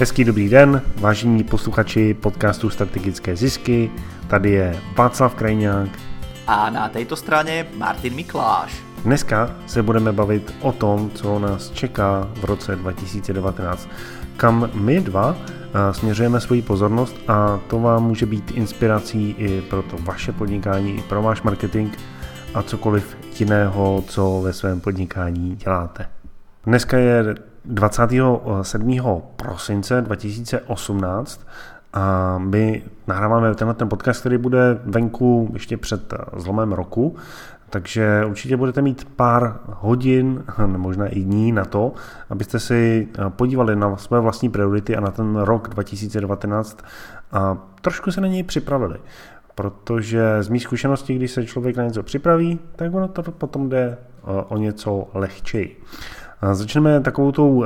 Hezký 0.00 0.24
dobrý 0.24 0.48
den, 0.48 0.82
vážení 0.96 1.44
posluchači 1.44 2.14
podcastu 2.14 2.70
Strategické 2.70 3.36
zisky. 3.36 3.90
Tady 4.28 4.50
je 4.50 4.80
Václav 4.96 5.34
Krajňák. 5.34 5.88
A 6.46 6.70
na 6.70 6.88
této 6.88 7.16
straně 7.16 7.66
Martin 7.76 8.14
Mikláš. 8.14 8.82
Dneska 9.04 9.56
se 9.66 9.82
budeme 9.82 10.12
bavit 10.12 10.54
o 10.60 10.72
tom, 10.72 11.10
co 11.10 11.38
nás 11.38 11.70
čeká 11.70 12.28
v 12.34 12.44
roce 12.44 12.76
2019, 12.76 13.88
kam 14.36 14.70
my 14.74 15.00
dva 15.00 15.36
směřujeme 15.92 16.40
svoji 16.40 16.62
pozornost 16.62 17.16
a 17.28 17.60
to 17.68 17.80
vám 17.80 18.04
může 18.04 18.26
být 18.26 18.50
inspirací 18.50 19.30
i 19.38 19.60
pro 19.60 19.82
to 19.82 19.96
vaše 20.00 20.32
podnikání, 20.32 20.96
i 20.96 21.02
pro 21.02 21.22
váš 21.22 21.42
marketing 21.42 21.94
a 22.54 22.62
cokoliv 22.62 23.16
jiného, 23.38 24.04
co 24.08 24.40
ve 24.44 24.52
svém 24.52 24.80
podnikání 24.80 25.56
děláte. 25.56 26.08
Dneska 26.66 26.98
je 26.98 27.34
27. 27.66 29.22
prosince 29.36 30.02
2018 30.02 31.46
a 31.92 32.38
my 32.38 32.82
nahráváme 33.06 33.54
tenhle 33.54 33.74
ten 33.74 33.88
podcast, 33.88 34.20
který 34.20 34.38
bude 34.38 34.80
venku 34.84 35.50
ještě 35.52 35.76
před 35.76 36.14
zlomem 36.36 36.72
roku, 36.72 37.16
takže 37.70 38.24
určitě 38.28 38.56
budete 38.56 38.82
mít 38.82 39.04
pár 39.16 39.58
hodin, 39.66 40.44
možná 40.66 41.06
i 41.06 41.20
dní 41.20 41.52
na 41.52 41.64
to, 41.64 41.92
abyste 42.30 42.58
si 42.60 43.08
podívali 43.28 43.76
na 43.76 43.96
své 43.96 44.20
vlastní 44.20 44.50
priority 44.50 44.96
a 44.96 45.00
na 45.00 45.10
ten 45.10 45.36
rok 45.36 45.68
2019 45.68 46.78
a 47.32 47.58
trošku 47.80 48.10
se 48.10 48.20
na 48.20 48.26
něj 48.26 48.42
připravili. 48.42 48.98
Protože 49.54 50.42
z 50.42 50.48
mých 50.48 50.62
zkušeností, 50.62 51.16
když 51.16 51.30
se 51.30 51.46
člověk 51.46 51.76
na 51.76 51.84
něco 51.84 52.02
připraví, 52.02 52.58
tak 52.76 52.94
ono 52.94 53.08
to 53.08 53.22
potom 53.22 53.68
jde 53.68 53.98
o 54.48 54.58
něco 54.58 55.08
lehčej. 55.14 55.76
Začneme 56.52 57.00
takovou 57.00 57.32
tou 57.32 57.64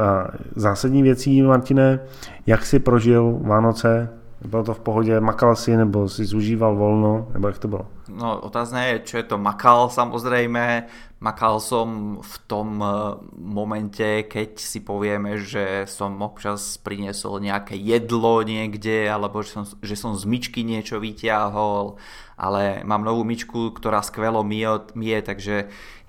zásadní 0.57 1.03
věcí, 1.03 1.43
Martine, 1.43 2.01
jak 2.47 2.67
si 2.67 2.79
prožil 2.79 3.39
Vánoce, 3.43 4.20
bylo 4.45 4.65
to 4.65 4.75
v 4.75 4.81
pohodě, 4.81 5.21
makal 5.21 5.57
si, 5.57 5.77
nebo 5.77 6.09
si 6.09 6.25
zužíval 6.25 6.77
volno, 6.77 7.29
nebo 7.33 7.49
jak 7.49 7.59
to 7.59 7.69
bylo? 7.69 7.87
No, 8.11 8.41
otázne 8.41 8.89
je, 8.89 8.99
čo 9.07 9.17
je 9.23 9.27
to 9.31 9.39
makal, 9.39 9.87
samozrejme. 9.87 10.91
Makal 11.21 11.61
som 11.61 12.19
v 12.19 12.35
tom 12.49 12.83
eh, 12.83 12.91
momente, 13.37 14.25
keď 14.27 14.59
si 14.59 14.81
povieme, 14.81 15.39
že 15.39 15.85
som 15.87 16.17
občas 16.19 16.81
priniesol 16.81 17.39
nejaké 17.39 17.77
jedlo 17.77 18.43
niekde, 18.43 19.07
alebo 19.07 19.45
že 19.45 19.51
som, 19.53 19.65
že 19.85 19.95
som 19.95 20.17
z 20.17 20.25
myčky 20.27 20.65
niečo 20.67 20.99
vyťahol, 20.99 22.01
ale 22.41 22.83
mám 22.89 23.05
novú 23.05 23.23
myčku, 23.23 23.77
ktorá 23.77 24.01
skvelo 24.01 24.41
mije, 24.41 24.91
mije 24.97 25.21
takže 25.23 25.57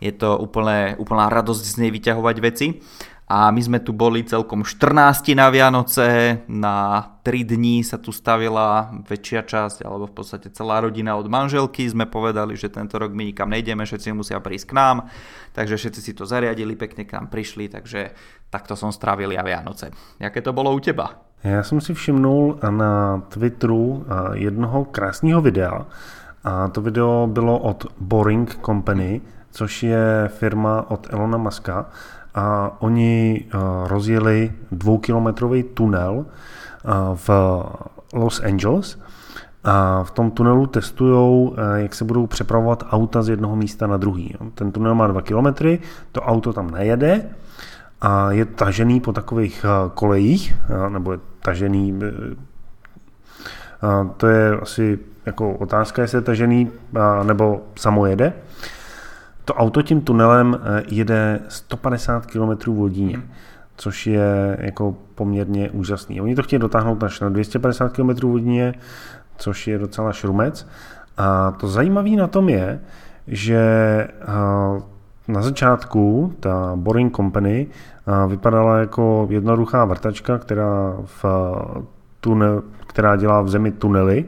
je 0.02 0.12
to 0.16 0.40
úplne, 0.40 0.96
úplná 0.98 1.30
radosť 1.30 1.64
z 1.68 1.76
nej 1.86 1.92
vyťahovať 1.94 2.36
veci. 2.42 2.68
A 3.32 3.48
my 3.48 3.64
sme 3.64 3.80
tu 3.80 3.96
boli 3.96 4.28
celkom 4.28 4.68
14 4.68 5.24
na 5.40 5.48
Vianoce, 5.48 6.44
na 6.52 7.00
3 7.24 7.48
dní 7.48 7.80
sa 7.80 7.96
tu 7.96 8.12
stavila 8.12 8.92
väčšia 9.08 9.48
časť, 9.48 9.88
alebo 9.88 10.12
v 10.12 10.20
podstate 10.20 10.52
celá 10.52 10.84
rodina 10.84 11.16
od 11.16 11.32
manželky. 11.32 11.88
Sme 11.88 12.12
povedali, 12.12 12.60
že 12.60 12.68
tento 12.68 13.00
rok 13.00 13.16
my 13.16 13.32
nikam 13.32 13.48
nejdeme, 13.48 13.88
všetci 13.88 14.12
musia 14.12 14.44
prísť 14.44 14.68
k 14.68 14.76
nám, 14.76 15.08
takže 15.56 15.80
všetci 15.80 16.00
si 16.04 16.12
to 16.12 16.28
zariadili, 16.28 16.76
pekne 16.76 17.08
k 17.08 17.16
nám 17.16 17.32
prišli, 17.32 17.72
takže 17.72 18.12
takto 18.52 18.76
som 18.76 18.92
strávil 18.92 19.32
ja 19.32 19.48
Vianoce. 19.48 19.96
Jaké 20.20 20.44
to 20.44 20.52
bolo 20.52 20.76
u 20.76 20.84
teba? 20.84 21.24
Já 21.44 21.64
jsem 21.64 21.82
si 21.82 21.94
všimnul 21.94 22.60
na 22.70 23.24
Twitteru 23.32 24.06
jednoho 24.34 24.86
krásného 24.86 25.42
videa. 25.42 25.88
A 26.44 26.68
to 26.68 26.82
video 26.82 27.28
bylo 27.32 27.60
od 27.60 27.86
Boring 28.00 28.60
Company, 28.66 29.22
což 29.52 29.84
je 29.84 30.28
firma 30.28 30.92
od 30.92 31.08
Elona 31.14 31.38
Muska 31.38 31.86
a 32.36 32.72
oni 32.80 33.46
eh, 33.46 33.58
rozjeli 33.88 34.52
dvoukilometrový 34.72 35.64
tunel 35.64 36.26
eh, 36.26 36.90
v 37.16 37.30
Los 38.14 38.40
Angeles 38.40 39.00
a 39.64 40.04
v 40.04 40.12
tom 40.12 40.32
tunelu 40.32 40.68
testují, 40.68 41.52
eh, 41.52 41.82
jak 41.82 41.96
se 41.96 42.06
budou 42.06 42.28
přepravovat 42.28 42.84
auta 42.90 43.24
z 43.24 43.30
jednoho 43.30 43.56
místa 43.56 43.88
na 43.88 43.98
druhý. 43.98 44.36
Ten 44.56 44.72
tunel 44.72 44.96
má 44.96 45.08
dva 45.08 45.22
kilometry, 45.22 45.80
to 46.12 46.22
auto 46.22 46.54
tam 46.54 46.72
nejede 46.72 47.30
a 48.02 48.32
je 48.32 48.46
tažený 48.46 49.00
po 49.00 49.14
takových 49.14 49.66
kolejích, 49.94 50.56
nebo 50.90 51.12
je 51.12 51.20
tažený, 51.42 52.00
to 54.18 54.28
je 54.28 54.60
asi 54.60 55.00
jako 55.26 55.54
otázka, 55.54 56.02
jestli 56.02 56.18
je 56.18 56.22
tažený 56.22 56.72
nebo 57.24 57.62
samo 57.76 58.06
jede 58.06 58.34
to 59.46 59.54
auto 59.54 59.82
tím 59.82 60.02
tunelem 60.02 60.60
eh, 60.64 60.84
jede 60.88 61.40
150 61.48 62.26
km 62.26 62.72
v 62.72 62.76
hodině, 62.76 63.18
hmm. 63.18 63.28
což 63.76 64.08
je 64.08 64.58
jako 64.60 64.96
poměrně 65.16 65.70
úžasný. 65.70 66.22
Oni 66.22 66.36
to 66.36 66.44
chtějí 66.44 66.60
dotáhnout 66.60 67.04
až 67.04 67.20
na 67.20 67.30
250 67.30 67.90
km 67.90 68.10
v 68.10 68.24
hodině, 68.24 68.74
což 69.38 69.68
je 69.68 69.78
docela 69.78 70.14
šrumec. 70.14 70.68
A 71.18 71.52
to 71.52 71.68
zajímavé 71.68 72.10
na 72.10 72.28
tom 72.28 72.50
je, 72.50 72.80
že 73.28 73.58
eh, 74.22 74.82
na 75.28 75.42
začátku 75.42 76.34
ta 76.40 76.72
Boring 76.76 77.16
Company 77.16 77.68
eh, 77.68 78.28
vypadala 78.28 78.78
jako 78.78 79.28
jednoduchá 79.30 79.86
vrtačka, 79.86 80.38
která, 80.38 80.96
v 81.06 81.26
tunel, 82.22 82.64
která 82.88 83.16
dělá 83.16 83.42
v 83.42 83.50
zemi 83.50 83.72
tunely 83.72 84.26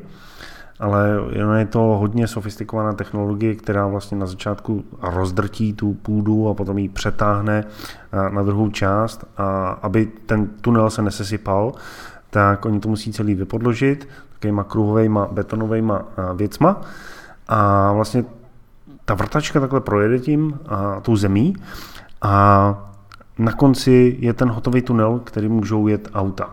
ale 0.83 1.19
je 1.57 1.65
to 1.65 1.79
hodně 1.79 2.27
sofistikovaná 2.27 2.93
technologie, 2.93 3.55
která 3.55 3.87
vlastně 3.87 4.17
na 4.17 4.25
začátku 4.25 4.83
rozdrtí 5.01 5.73
tu 5.73 5.93
půdu 5.93 6.49
a 6.49 6.53
potom 6.53 6.77
ji 6.77 6.89
přetáhne 6.89 7.63
eh, 7.63 8.29
na 8.29 8.43
druhou 8.43 8.69
část. 8.69 9.25
A 9.37 9.69
aby 9.69 10.05
ten 10.25 10.47
tunel 10.47 10.89
se 10.89 11.01
nesesypal, 11.01 11.73
tak 12.29 12.65
oni 12.65 12.79
to 12.79 12.89
musí 12.89 13.11
celý 13.11 13.35
vypodložit 13.35 14.07
takovýma 14.33 14.63
kruhovými 14.63 15.19
betonovými 15.31 15.93
eh, 15.93 16.21
věcma. 16.33 16.81
A 17.47 17.91
vlastně 17.93 18.25
ta 19.05 19.13
vrtačka 19.13 19.59
takhle 19.59 19.81
projede 19.81 20.19
tím 20.19 20.59
a 20.67 20.99
tou 20.99 21.15
zemí. 21.15 21.55
A 22.21 22.75
na 23.37 23.51
konci 23.51 24.17
je 24.19 24.33
ten 24.33 24.49
hotový 24.49 24.81
tunel, 24.81 25.19
který 25.23 25.47
můžou 25.47 25.87
jet 25.87 26.09
auta. 26.13 26.49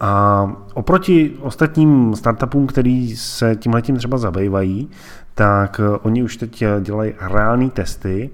A 0.00 0.52
oproti 0.74 1.36
ostatním 1.40 2.14
startupům, 2.14 2.66
který 2.66 3.16
se 3.16 3.56
tímhletím 3.56 3.96
třeba 3.96 4.18
zabývají, 4.18 4.90
tak 5.34 5.80
eh, 5.80 5.98
oni 6.02 6.22
už 6.22 6.36
teď 6.36 6.64
dělají 6.80 7.14
reální 7.20 7.70
testy. 7.70 8.30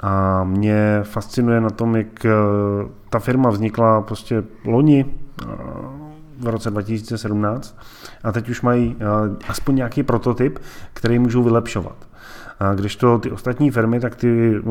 A 0.00 0.44
mě 0.44 1.00
fascinuje 1.02 1.60
na 1.60 1.70
tom, 1.70 1.96
jak 1.96 2.24
eh, 2.24 2.30
ta 3.10 3.18
firma 3.18 3.50
vznikla 3.50 4.00
prostě 4.00 4.42
loni 4.64 5.06
eh, 5.42 6.01
v 6.42 6.48
roce 6.48 6.70
2017 6.70 7.78
a 8.24 8.32
teď 8.32 8.48
už 8.48 8.62
mají 8.62 8.96
aspoň 9.48 9.76
nějaký 9.76 10.02
prototyp, 10.02 10.58
který 10.92 11.18
můžou 11.18 11.42
vylepšovat. 11.42 11.96
Když 12.74 12.96
to 12.96 13.18
ty 13.18 13.30
ostatní 13.30 13.70
firmy, 13.70 14.00
tak 14.00 14.16
ty 14.16 14.56
eh, 14.56 14.62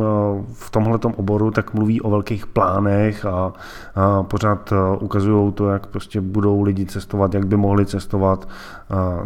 v 0.54 0.70
tomhle 0.72 1.00
oboru 1.16 1.52
tak 1.52 1.74
mluví 1.74 2.02
o 2.02 2.09
velkých 2.09 2.48
plánech 2.48 3.26
a, 3.26 3.54
a 3.96 4.24
pořád 4.24 4.72
eh, 4.74 4.98
ukazují 5.00 5.52
to, 5.52 5.70
jak 5.70 5.88
prostě 5.88 6.22
budou 6.22 6.62
lidi 6.62 6.86
cestovat, 6.86 7.34
jak 7.34 7.48
by 7.48 7.58
mohli 7.58 7.86
cestovat. 7.86 8.48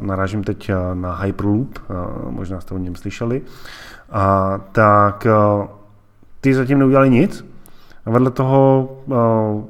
Narážím 0.02 0.44
teď 0.44 0.70
eh, 0.70 0.76
na 0.94 1.16
Hyperloop, 1.16 1.80
možná 2.30 2.62
jste 2.62 2.76
o 2.76 2.78
něm 2.78 2.96
slyšeli. 2.96 3.42
A, 4.12 4.60
tak 4.72 5.28
ty 6.42 6.54
zatím 6.54 6.80
neudělali 6.80 7.10
nic. 7.10 7.46
A 8.06 8.10
vedle 8.10 8.32
toho 8.32 8.90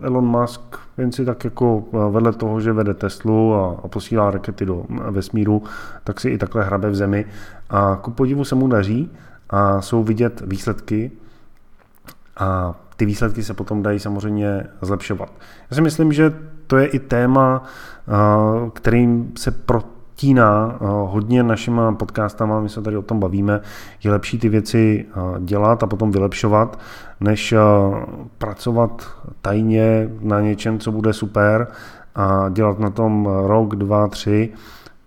Elon 0.01 0.25
Musk 0.25 0.79
jen 0.97 1.11
si 1.11 1.25
tak 1.25 1.43
jako 1.43 1.83
vedle 2.11 2.33
toho, 2.33 2.61
že 2.61 2.73
vede 2.73 2.93
Teslu 2.93 3.53
a, 3.55 3.79
a 3.83 3.87
posílá 3.87 4.31
rakety 4.31 4.65
do 4.65 4.85
vesmíru, 5.11 5.63
tak 6.03 6.19
si 6.19 6.29
i 6.29 6.37
takhle 6.37 6.63
hrabe 6.63 6.89
v 6.89 6.95
zemi. 6.95 7.25
A 7.69 7.99
ku 8.01 8.11
podivu 8.11 8.45
se 8.45 8.55
mu 8.55 8.67
daří 8.67 9.11
a 9.49 9.81
jsou 9.81 10.03
vidět 10.03 10.41
výsledky 10.45 11.11
a 12.37 12.75
ty 12.95 13.05
výsledky 13.05 13.43
se 13.43 13.53
potom 13.53 13.83
dají 13.83 13.99
samozřejmě 13.99 14.63
zlepšovat. 14.81 15.31
Já 15.71 15.75
si 15.75 15.81
myslím, 15.81 16.13
že 16.13 16.33
to 16.67 16.77
je 16.77 16.87
i 16.87 16.99
téma, 16.99 17.63
kterým 18.73 19.31
se 19.37 19.51
pro 19.51 19.83
tíná 20.15 20.77
hodně 21.05 21.43
našima 21.43 21.91
podcastama, 21.91 22.59
my 22.59 22.69
se 22.69 22.81
tady 22.81 22.97
o 22.97 23.01
tom 23.01 23.19
bavíme, 23.19 23.61
je 24.03 24.11
lepší 24.11 24.39
ty 24.39 24.49
věci 24.49 25.05
dělat 25.39 25.83
a 25.83 25.87
potom 25.87 26.11
vylepšovat, 26.11 26.79
než 27.19 27.53
pracovat 28.37 29.07
tajně 29.41 30.09
na 30.21 30.41
něčem, 30.41 30.79
co 30.79 30.91
bude 30.91 31.13
super 31.13 31.67
a 32.15 32.49
dělat 32.49 32.79
na 32.79 32.89
tom 32.89 33.29
rok, 33.45 33.75
dva, 33.75 34.07
tři 34.07 34.53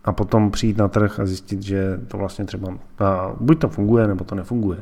a 0.09 0.13
potom 0.13 0.51
přijít 0.51 0.77
na 0.77 0.89
trh 0.89 1.21
a 1.21 1.27
zjistit, 1.27 1.63
že 1.63 2.01
to 2.09 2.19
vlastně 2.19 2.45
třeba 2.45 2.69
buď 3.41 3.59
to 3.59 3.69
funguje, 3.69 4.07
nebo 4.07 4.25
to 4.25 4.35
nefunguje, 4.35 4.79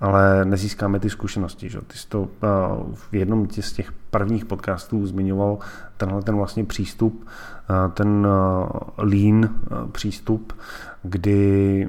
ale 0.00 0.44
nezískáme 0.44 1.00
ty 1.00 1.10
zkušenosti. 1.10 1.68
Že? 1.68 1.80
Ty 1.80 1.98
jsi 1.98 2.08
to 2.08 2.28
v 2.94 3.14
jednom 3.14 3.48
z 3.50 3.72
těch 3.72 3.92
prvních 3.92 4.44
podcastů 4.44 5.06
zmiňoval 5.06 5.58
tenhle 5.96 6.22
ten 6.22 6.36
vlastně 6.36 6.64
přístup, 6.64 7.26
ten 7.94 8.26
lean 8.98 9.54
přístup, 9.92 10.52
kdy 11.02 11.88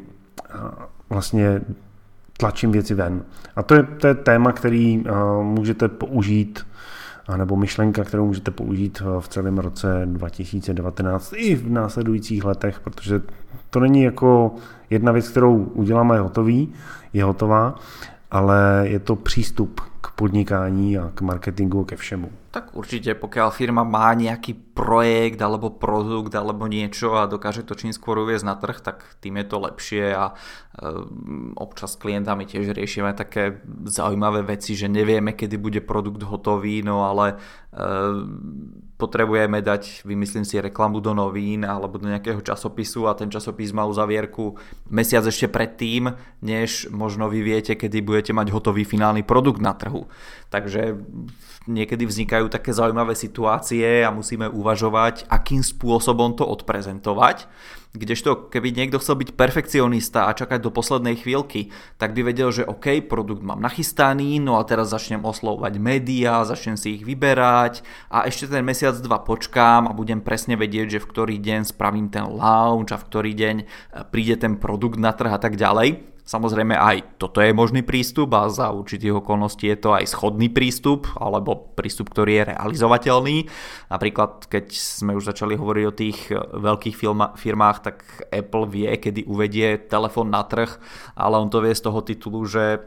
vlastně 1.09 1.61
tlačím 2.37 2.71
věci 2.71 2.93
ven. 2.93 3.21
A 3.55 3.63
to 3.63 3.75
je, 3.75 3.83
to 3.83 4.07
je 4.07 4.15
téma, 4.15 4.51
který 4.51 5.03
můžete 5.41 5.87
použít 5.87 6.67
nebo 7.35 7.55
myšlenka, 7.55 8.03
kterou 8.03 8.25
můžete 8.25 8.51
použít 8.51 9.01
v 9.19 9.27
celém 9.27 9.57
roce 9.57 10.01
2019 10.05 11.33
i 11.35 11.55
v 11.55 11.71
následujících 11.71 12.45
letech, 12.45 12.79
protože 12.79 13.21
to 13.69 13.79
není 13.79 14.03
jako 14.03 14.55
jedna 14.89 15.11
věc, 15.11 15.29
kterou 15.29 15.57
uděláme 15.57 16.19
hotový, 16.19 16.73
je 17.13 17.23
hotová, 17.23 17.75
ale 18.31 18.81
je 18.83 18.99
to 18.99 19.15
přístup 19.15 19.92
k 20.03 20.11
podnikání 20.11 20.97
a 20.97 21.11
k 21.15 21.21
marketingu, 21.21 21.87
ke 21.87 21.95
všemu. 21.95 22.43
Tak 22.51 22.75
určite, 22.75 23.15
pokiaľ 23.15 23.49
firma 23.55 23.81
má 23.87 24.13
nejaký 24.13 24.53
projekt 24.75 25.41
alebo 25.41 25.73
produkt 25.73 26.35
alebo 26.35 26.67
niečo 26.69 27.15
a 27.17 27.25
dokáže 27.25 27.63
to 27.63 27.73
čím 27.73 27.95
skôr 27.95 28.19
uviezť 28.21 28.45
na 28.45 28.55
trh, 28.59 28.77
tak 28.83 28.97
tým 29.23 29.41
je 29.41 29.45
to 29.47 29.57
lepšie 29.63 30.05
a 30.13 30.25
e, 30.29 30.33
občas 31.57 31.95
s 31.95 32.01
klientami 32.03 32.45
tiež 32.45 32.75
riešime 32.75 33.15
také 33.15 33.63
zaujímavé 33.87 34.43
veci, 34.43 34.75
že 34.75 34.91
nevieme, 34.91 35.33
kedy 35.33 35.55
bude 35.57 35.81
produkt 35.81 36.21
hotový, 36.21 36.85
no 36.85 37.09
ale 37.09 37.41
e, 37.73 37.81
potrebujeme 38.97 39.59
dať, 39.59 40.07
vymyslím 40.07 40.47
si, 40.47 40.63
reklamu 40.63 41.03
do 41.03 41.11
novín 41.11 41.67
alebo 41.67 41.99
do 41.99 42.07
nejakého 42.07 42.39
časopisu 42.39 43.11
a 43.11 43.17
ten 43.19 43.27
časopis 43.27 43.75
má 43.75 43.83
uzavierku 43.83 44.57
mesiac 44.89 45.27
ešte 45.27 45.51
predtým, 45.51 46.15
než 46.39 46.87
možno 46.89 47.29
vy 47.29 47.45
viete, 47.45 47.75
kedy 47.75 47.99
budete 47.99 48.31
mať 48.33 48.49
hotový 48.49 48.87
finálny 48.87 49.21
produkt 49.21 49.59
na 49.59 49.77
trhu. 49.77 49.92
Takže 50.53 50.99
niekedy 51.65 52.03
vznikajú 52.05 52.51
také 52.51 52.75
zaujímavé 52.75 53.17
situácie 53.17 54.03
a 54.05 54.13
musíme 54.13 54.51
uvažovať, 54.51 55.25
akým 55.31 55.63
spôsobom 55.63 56.35
to 56.37 56.45
odprezentovať. 56.45 57.49
Kdežto 57.93 58.49
keby 58.49 58.73
niekto 58.73 58.97
chcel 58.97 59.21
byť 59.21 59.37
perfekcionista 59.37 60.25
a 60.25 60.33
čakať 60.33 60.65
do 60.65 60.73
poslednej 60.73 61.13
chvíľky, 61.13 61.69
tak 62.01 62.17
by 62.17 62.25
vedel, 62.25 62.49
že 62.49 62.65
OK, 62.65 63.05
produkt 63.05 63.45
mám 63.45 63.61
nachystaný, 63.61 64.41
no 64.41 64.57
a 64.57 64.65
teraz 64.65 64.89
začnem 64.89 65.21
oslovovať 65.21 65.77
médiá, 65.77 66.41
začnem 66.41 66.73
si 66.73 66.97
ich 66.97 67.05
vyberať 67.05 67.85
a 68.09 68.25
ešte 68.25 68.49
ten 68.49 68.65
mesiac, 68.65 68.97
dva 68.97 69.21
počkám 69.21 69.85
a 69.85 69.93
budem 69.93 70.25
presne 70.25 70.57
vedieť, 70.57 70.97
že 70.97 71.03
v 71.05 71.09
ktorý 71.13 71.35
deň 71.37 71.69
spravím 71.69 72.09
ten 72.09 72.25
launch 72.25 72.89
a 72.89 72.97
v 72.97 73.05
ktorý 73.13 73.31
deň 73.37 73.55
príde 74.09 74.41
ten 74.41 74.57
produkt 74.57 74.97
na 74.97 75.13
trh 75.13 75.29
a 75.29 75.37
tak 75.37 75.53
ďalej. 75.53 76.12
Samozrejme 76.23 76.79
aj 76.79 77.19
toto 77.19 77.43
je 77.43 77.51
možný 77.51 77.83
prístup 77.83 78.31
a 78.31 78.47
za 78.47 78.71
určitých 78.71 79.19
okolností 79.19 79.67
je 79.67 79.75
to 79.75 79.91
aj 79.91 80.07
schodný 80.07 80.47
prístup 80.47 81.03
alebo 81.19 81.75
prístup, 81.75 82.15
ktorý 82.15 82.31
je 82.39 82.43
realizovateľný. 82.55 83.37
Napríklad 83.91 84.47
keď 84.47 84.71
sme 84.71 85.19
už 85.19 85.35
začali 85.35 85.59
hovoriť 85.59 85.85
o 85.85 85.97
tých 85.97 86.31
veľkých 86.55 86.95
firmách, 87.35 87.77
tak 87.83 87.97
Apple 88.31 88.71
vie, 88.71 88.87
kedy 88.95 89.27
uvedie 89.27 89.75
telefón 89.91 90.31
na 90.31 90.47
trh, 90.47 90.79
ale 91.19 91.35
on 91.43 91.51
to 91.51 91.59
vie 91.59 91.75
z 91.75 91.83
toho 91.83 91.99
titulu, 91.99 92.47
že 92.47 92.79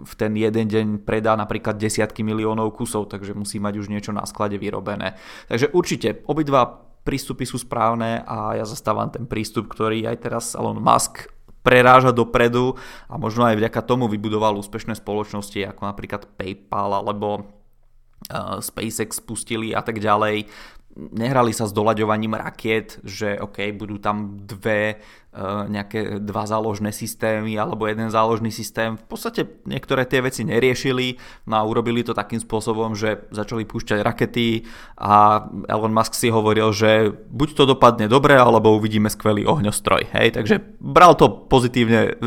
v 0.00 0.12
ten 0.16 0.32
jeden 0.36 0.68
deň 0.68 0.86
predá 1.04 1.36
napríklad 1.36 1.76
desiatky 1.76 2.24
miliónov 2.24 2.76
kusov, 2.76 3.12
takže 3.12 3.36
musí 3.36 3.60
mať 3.60 3.76
už 3.76 3.92
niečo 3.92 4.12
na 4.12 4.24
sklade 4.24 4.56
vyrobené. 4.56 5.16
Takže 5.48 5.72
určite 5.72 6.24
obidva 6.28 6.88
prístupy 7.04 7.48
sú 7.48 7.56
správne 7.56 8.24
a 8.24 8.56
ja 8.56 8.64
zastávam 8.68 9.08
ten 9.08 9.24
prístup, 9.24 9.72
ktorý 9.72 10.04
aj 10.04 10.16
teraz 10.20 10.44
Elon 10.52 10.80
Musk 10.80 11.28
preráža 11.60 12.10
dopredu 12.10 12.80
a 13.06 13.20
možno 13.20 13.44
aj 13.44 13.60
vďaka 13.60 13.80
tomu 13.84 14.08
vybudoval 14.08 14.56
úspešné 14.60 14.96
spoločnosti 14.96 15.60
ako 15.68 15.82
napríklad 15.88 16.24
PayPal 16.40 16.90
alebo 16.96 17.28
uh, 17.40 18.58
SpaceX 18.64 19.20
spustili 19.20 19.76
a 19.76 19.84
tak 19.84 20.00
ďalej. 20.00 20.48
Nehrali 20.96 21.54
sa 21.54 21.70
s 21.70 21.76
doľaďovaním 21.76 22.34
rakiet, 22.34 22.98
že 23.06 23.38
OK, 23.38 23.62
budú 23.74 24.02
tam 24.02 24.42
dve 24.42 24.98
Eh, 25.30 25.62
nejaké 25.70 26.18
dva 26.18 26.42
záložné 26.42 26.90
systémy 26.90 27.54
alebo 27.54 27.86
jeden 27.86 28.10
záložný 28.10 28.50
systém. 28.50 28.98
V 28.98 29.06
podstate 29.14 29.46
niektoré 29.62 30.02
tie 30.02 30.18
veci 30.18 30.42
neriešili 30.42 31.22
no 31.46 31.54
a 31.54 31.62
urobili 31.62 32.02
to 32.02 32.18
takým 32.18 32.42
spôsobom, 32.42 32.98
že 32.98 33.30
začali 33.30 33.62
púšťať 33.62 34.02
rakety 34.02 34.66
a 34.98 35.46
Elon 35.70 35.94
Musk 35.94 36.18
si 36.18 36.34
hovoril, 36.34 36.74
že 36.74 37.14
buď 37.14 37.48
to 37.54 37.62
dopadne 37.62 38.10
dobre, 38.10 38.34
alebo 38.34 38.74
uvidíme 38.74 39.06
skvelý 39.06 39.46
ohňostroj. 39.46 40.10
Hej? 40.18 40.34
Takže 40.34 40.66
bral 40.82 41.14
to 41.14 41.30
pozitívne 41.46 42.18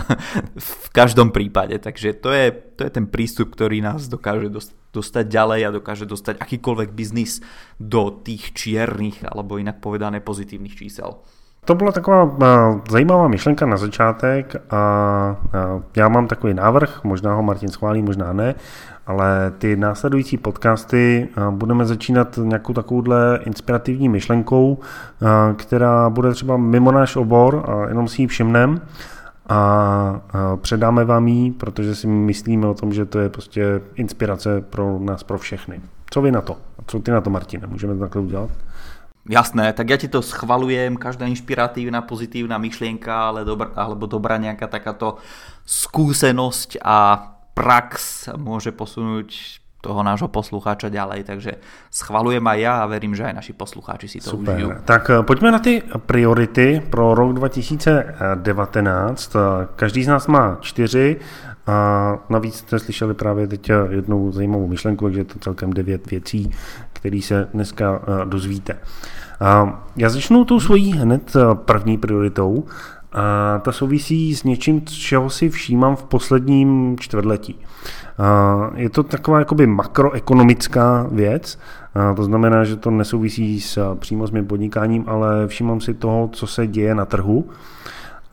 v 0.84 0.88
každom 0.92 1.32
prípade. 1.32 1.80
Takže 1.80 2.12
to 2.20 2.28
je, 2.28 2.52
to 2.76 2.84
je 2.84 2.92
ten 2.92 3.08
prístup, 3.08 3.56
ktorý 3.56 3.80
nás 3.80 4.04
dokáže 4.04 4.52
dostať 4.52 4.79
ďalej 5.22 5.66
a 5.66 5.70
dokáže 5.70 6.06
dostať 6.06 6.36
akýkoľvek 6.40 6.90
biznis 6.90 7.40
do 7.80 8.10
tých 8.10 8.52
čiernych 8.52 9.24
alebo 9.24 9.58
inak 9.58 9.78
povedané 9.78 10.20
pozitívnych 10.20 10.74
čísel. 10.74 11.14
To 11.64 11.74
byla 11.74 11.92
taková 11.92 12.36
zajímavá 12.90 13.28
myšlenka 13.28 13.66
na 13.66 13.76
začátek 13.76 14.56
a 14.70 14.82
já 15.96 16.08
mám 16.08 16.26
takový 16.26 16.54
návrh, 16.54 17.04
možná 17.04 17.34
ho 17.34 17.42
Martin 17.42 17.68
schválí, 17.68 18.02
možná 18.02 18.32
ne, 18.32 18.54
ale 19.06 19.52
ty 19.58 19.76
následující 19.76 20.36
podcasty 20.36 21.28
budeme 21.50 21.84
začínat 21.84 22.38
nějakou 22.42 22.72
takovouhle 22.72 23.40
inspirativní 23.44 24.08
myšlenkou, 24.08 24.78
která 25.56 26.10
bude 26.10 26.32
třeba 26.32 26.56
mimo 26.56 26.92
náš 26.92 27.16
obor 27.16 27.64
jenom 27.88 28.08
si 28.08 28.22
ji 28.22 28.26
všimnem 28.26 28.80
a 29.48 30.20
předáme 30.56 31.04
vám 31.04 31.28
ji, 31.28 31.50
protože 31.50 31.94
si 31.94 32.06
myslíme 32.06 32.66
o 32.66 32.74
tom, 32.74 32.92
že 32.92 33.04
to 33.04 33.18
je 33.18 33.28
prostě 33.28 33.80
inspirace 33.94 34.60
pro 34.60 34.98
nás, 34.98 35.22
pro 35.22 35.38
všechny. 35.38 35.80
Co 36.10 36.22
vy 36.22 36.32
na 36.32 36.40
to? 36.40 36.56
Co 36.86 37.00
ty 37.00 37.10
na 37.10 37.20
to, 37.20 37.30
Martine? 37.30 37.66
Můžeme 37.66 37.94
to 37.94 38.00
takhle 38.00 38.22
udělat? 38.22 38.50
Jasné, 39.30 39.72
tak 39.76 39.84
ja 39.92 40.00
ti 40.00 40.08
to 40.08 40.24
schvalujem, 40.24 40.96
každá 40.96 41.28
inšpiratívna, 41.28 42.02
pozitívna 42.02 42.56
myšlienka 42.56 43.28
ale 43.28 43.44
dobra, 43.44 43.68
alebo 43.76 44.08
dobrá 44.08 44.40
nejaká 44.40 44.64
takáto 44.64 45.20
skúsenosť 45.68 46.80
a 46.80 47.20
prax 47.52 48.26
môže 48.40 48.72
posunúť 48.72 49.59
toho 49.80 50.04
nášho 50.04 50.28
poslucháča 50.28 50.92
ďalej, 50.92 51.24
takže 51.24 51.52
schvalujem 51.90 52.46
aj 52.46 52.60
ja 52.60 52.74
a 52.84 52.86
verím, 52.86 53.16
že 53.16 53.24
aj 53.24 53.34
naši 53.34 53.52
poslucháči 53.56 54.08
si 54.08 54.20
to 54.20 54.30
Super. 54.36 54.56
užijú. 54.56 54.68
Tak 54.84 55.10
eh, 55.10 55.22
pojďme 55.24 55.50
na 55.50 55.58
ty 55.58 55.82
priority 56.06 56.82
pro 56.84 57.14
rok 57.16 57.32
2019. 57.32 59.36
Každý 59.76 60.04
z 60.04 60.08
nás 60.08 60.26
má 60.26 60.58
čtyři 60.60 61.16
a 61.66 62.18
navíc 62.28 62.54
jste 62.54 62.78
slyšeli 62.78 63.14
právě 63.14 63.46
teď 63.46 63.70
jednou 63.90 64.32
zajímavou 64.32 64.66
myšlenku, 64.66 65.04
takže 65.04 65.20
je 65.20 65.24
to 65.24 65.38
celkem 65.38 65.72
devět 65.72 66.10
věcí, 66.10 66.50
které 66.92 67.20
se 67.22 67.48
dneska 67.54 68.00
eh, 68.02 68.24
dozvíte. 68.24 68.78
Já 69.96 70.08
začnu 70.08 70.44
tou 70.44 70.60
svojí 70.60 70.92
hned 70.92 71.36
eh, 71.36 71.54
první 71.54 71.98
prioritou 71.98 72.64
a 73.12 73.58
ta 73.64 73.72
souvisí 73.72 74.34
s 74.34 74.44
něčím, 74.44 74.82
čeho 74.84 75.30
si 75.30 75.50
všímám 75.50 75.96
v 75.96 76.04
posledním 76.04 76.96
čtvrtletí. 77.00 77.58
Je 78.74 78.90
to 78.90 79.02
taková 79.02 79.38
jakoby 79.38 79.66
makroekonomická 79.66 81.06
věc, 81.12 81.58
to 82.16 82.24
znamená, 82.24 82.64
že 82.64 82.76
to 82.76 82.90
nesouvisí 82.90 83.60
s, 83.60 83.94
přímo 83.94 84.26
s 84.26 84.30
mým 84.30 84.46
podnikáním, 84.46 85.04
ale 85.06 85.46
všímám 85.46 85.80
si 85.80 85.94
toho, 85.94 86.28
co 86.32 86.46
se 86.46 86.66
děje 86.66 86.94
na 86.94 87.04
trhu. 87.04 87.48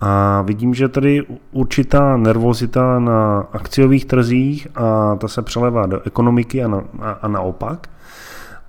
A 0.01 0.41
vidím, 0.41 0.74
že 0.74 0.88
tady 0.88 1.24
určitá 1.51 2.17
nervozita 2.17 3.00
na 3.00 3.48
akciových 3.53 4.05
trzích 4.05 4.67
a 4.75 5.15
ta 5.15 5.27
se 5.27 5.41
přelevá 5.41 5.86
do 5.86 6.01
ekonomiky 6.01 6.63
a, 6.63 6.67
na, 6.67 6.84
a, 7.01 7.12
a 7.12 7.27
naopak. 7.27 7.89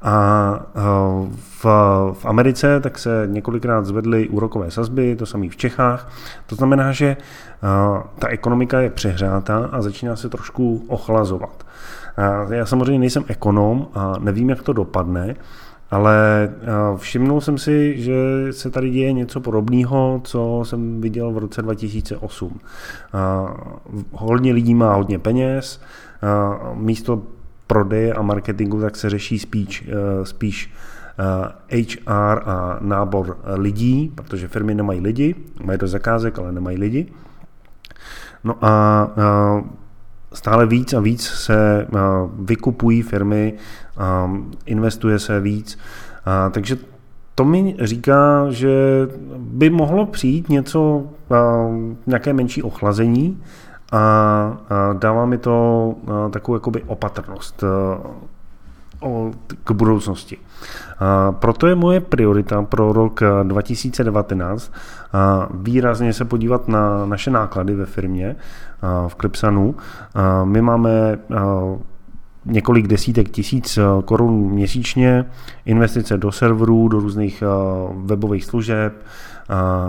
A 0.03 0.61
v, 1.27 1.65
v 2.13 2.25
Americe 2.25 2.81
tak 2.81 2.99
se 2.99 3.23
několikrát 3.27 3.87
zvedly 3.87 4.29
úrokové 4.29 4.71
sazby, 4.71 5.17
to 5.17 5.27
samé 5.27 5.49
v 5.49 5.57
Čechách. 5.57 6.13
To 6.47 6.55
znamená, 6.55 6.93
že 6.93 7.17
ta 8.19 8.29
ekonomika 8.29 8.81
je 8.81 8.91
přehrátá 8.91 9.69
a 9.73 9.83
začíná 9.83 10.17
se 10.17 10.29
trošku 10.29 10.85
ochlazovat. 10.89 11.67
Já 12.51 12.67
samozřejmě 12.67 12.99
nejsem 12.99 13.25
ekonom 13.29 13.89
a 13.95 14.15
nevím, 14.19 14.51
jak 14.51 14.63
to 14.63 14.73
dopadne, 14.73 15.35
ale 15.91 16.49
všimnul 16.97 17.41
jsem 17.41 17.59
si, 17.59 18.03
že 18.03 18.15
se 18.51 18.71
tady 18.71 18.91
děje 18.91 19.13
něco 19.13 19.41
podobného, 19.41 20.21
co 20.25 20.61
jsem 20.65 21.01
viděl 21.01 21.33
v 21.33 21.39
roce 21.39 21.63
2008. 21.63 22.61
Hodně 24.13 24.53
lidí 24.53 24.75
má 24.75 24.95
hodně 24.95 25.19
peněz, 25.19 25.81
místo 26.75 27.23
prodeje 27.69 28.15
a 28.15 28.23
marketingu, 28.23 28.81
tak 28.81 28.97
se 28.97 29.11
řeší 29.11 29.39
spíš, 29.39 29.89
eh, 29.89 30.27
spíš 30.27 30.73
HR 31.71 32.39
eh, 32.39 32.43
a 32.45 32.79
nábor 32.81 33.39
lidí, 33.45 34.13
protože 34.15 34.49
firmy 34.49 34.75
nemají 34.75 35.01
lidi, 35.01 35.35
mají 35.65 35.79
do 35.79 35.89
zakázek, 35.89 36.39
ale 36.39 36.53
nemají 36.53 36.79
lidi. 36.79 37.07
No 38.45 38.55
a 38.63 39.07
eh, 39.11 39.63
stále 40.33 40.67
víc 40.67 40.93
a 40.93 41.01
víc 41.01 41.23
se 41.23 41.87
vykupují 42.39 43.03
firmy, 43.03 43.55
investuje 44.67 45.19
se 45.19 45.41
víc, 45.41 45.79
takže 46.51 46.77
to 47.35 47.45
mi 47.45 47.77
říká, 47.81 48.47
že 48.51 48.69
by 49.39 49.71
mohlo 49.71 50.07
přijít 50.07 50.49
něco, 50.49 51.07
nějaké 52.07 52.33
menší 52.33 52.63
ochlazení, 52.63 53.43
a 53.93 54.57
dává 54.93 55.27
mi 55.27 55.39
to 55.39 55.95
takovou 56.31 56.57
jakoby 56.57 56.83
opatrnost 56.83 57.65
k 59.65 59.71
budoucnosti. 59.71 60.39
Proto 61.31 61.67
je 61.67 61.75
moje 61.75 62.01
priorita 62.01 62.63
pro 62.63 62.93
rok 62.93 63.21
2019 63.43 64.73
výrazně 65.51 66.13
se 66.13 66.25
podívat 66.25 66.69
na 66.69 67.07
naše 67.07 67.31
náklady 67.31 67.75
ve 67.75 67.87
firmě 67.87 68.37
v 69.09 69.15
Clipsanu. 69.15 69.75
My 70.45 70.63
máme 70.63 71.19
několik 72.45 72.87
desítek 72.87 73.29
tisíc 73.29 73.79
korun 74.05 74.51
měsíčně, 74.51 75.25
investice 75.65 76.19
do 76.19 76.33
serverů, 76.33 76.89
do 76.89 77.01
různých 77.01 77.43
webových 77.97 78.45
služeb, 78.45 78.93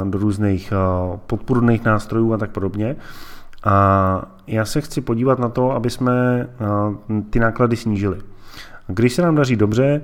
do 0.03 0.19
různých 0.19 0.73
podpůrných 1.27 1.85
nástrojů 1.85 2.33
a 2.33 2.37
tak 2.37 2.51
podobně. 2.51 2.95
A 3.63 4.25
já 4.47 4.65
se 4.65 4.81
chci 4.81 5.01
podívat 5.01 5.39
na 5.39 5.49
to, 5.49 5.71
aby 5.71 5.89
jsme 5.89 6.47
ty 7.29 7.39
náklady 7.39 7.75
snížili. 7.75 8.21
Když 8.87 9.13
se 9.13 9.21
nám 9.21 9.35
daří 9.35 9.55
dobře, 9.55 10.01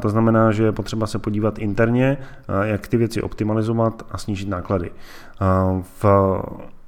to 0.00 0.08
znamená, 0.08 0.52
že 0.52 0.64
je 0.64 0.72
potřeba 0.72 1.06
se 1.06 1.18
podívat 1.18 1.58
interně, 1.58 2.16
jak 2.62 2.88
ty 2.88 2.96
věci 2.96 3.22
optimalizovat 3.22 4.02
a 4.10 4.18
snížit 4.18 4.48
náklady. 4.48 4.90
V, 5.82 6.04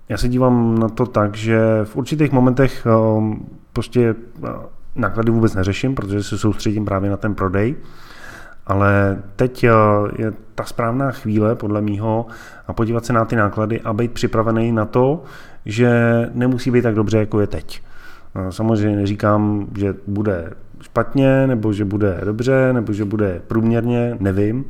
já 0.08 0.16
se 0.16 0.28
dívám 0.28 0.78
na 0.78 0.88
to 0.88 1.06
tak, 1.06 1.36
že 1.36 1.60
v 1.84 1.96
určitých 1.96 2.32
momentech 2.32 2.86
prostě 3.72 4.14
náklady 4.94 5.30
vůbec 5.30 5.54
neřeším, 5.54 5.94
protože 5.94 6.22
se 6.22 6.38
soustředím 6.38 6.84
právě 6.84 7.10
na 7.10 7.16
ten 7.16 7.34
prodej. 7.34 7.76
Ale 8.66 9.22
teď 9.36 9.62
je 10.16 10.32
ta 10.54 10.64
správná 10.64 11.10
chvíle, 11.10 11.54
podle 11.54 11.80
mýho, 11.80 12.26
a 12.66 12.72
podívat 12.72 13.04
se 13.04 13.12
na 13.12 13.24
ty 13.24 13.36
náklady 13.36 13.80
a 13.80 13.92
být 13.92 14.12
připravený 14.12 14.72
na 14.72 14.84
to, 14.84 15.22
že 15.70 15.90
nemusí 16.34 16.70
být 16.70 16.82
tak 16.82 16.94
dobře, 16.94 17.18
jako 17.18 17.40
je 17.40 17.46
teď. 17.46 17.82
Samozřejmě 18.50 18.96
neříkám, 18.96 19.66
že 19.78 19.94
bude 20.06 20.52
špatně, 20.82 21.46
nebo 21.46 21.72
že 21.72 21.84
bude 21.84 22.20
dobře, 22.24 22.72
nebo 22.72 22.92
že 22.92 23.04
bude 23.04 23.40
průměrně, 23.46 24.16
nevím, 24.20 24.64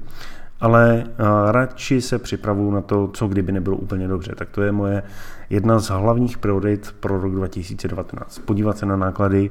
ale 0.60 1.04
radši 1.50 2.00
se 2.00 2.18
připravuju 2.18 2.70
na 2.70 2.80
to, 2.80 3.08
co 3.12 3.28
kdyby 3.28 3.52
nebylo 3.52 3.76
úplně 3.76 4.08
dobře. 4.08 4.32
Tak 4.34 4.50
to 4.50 4.62
je 4.62 4.72
moje 4.72 5.02
jedna 5.50 5.78
z 5.78 5.88
hlavních 5.88 6.38
priorit 6.38 6.94
pro 7.00 7.20
rok 7.20 7.34
2019. 7.34 8.38
Podívat 8.38 8.78
se 8.78 8.86
na 8.86 8.96
náklady 8.96 9.50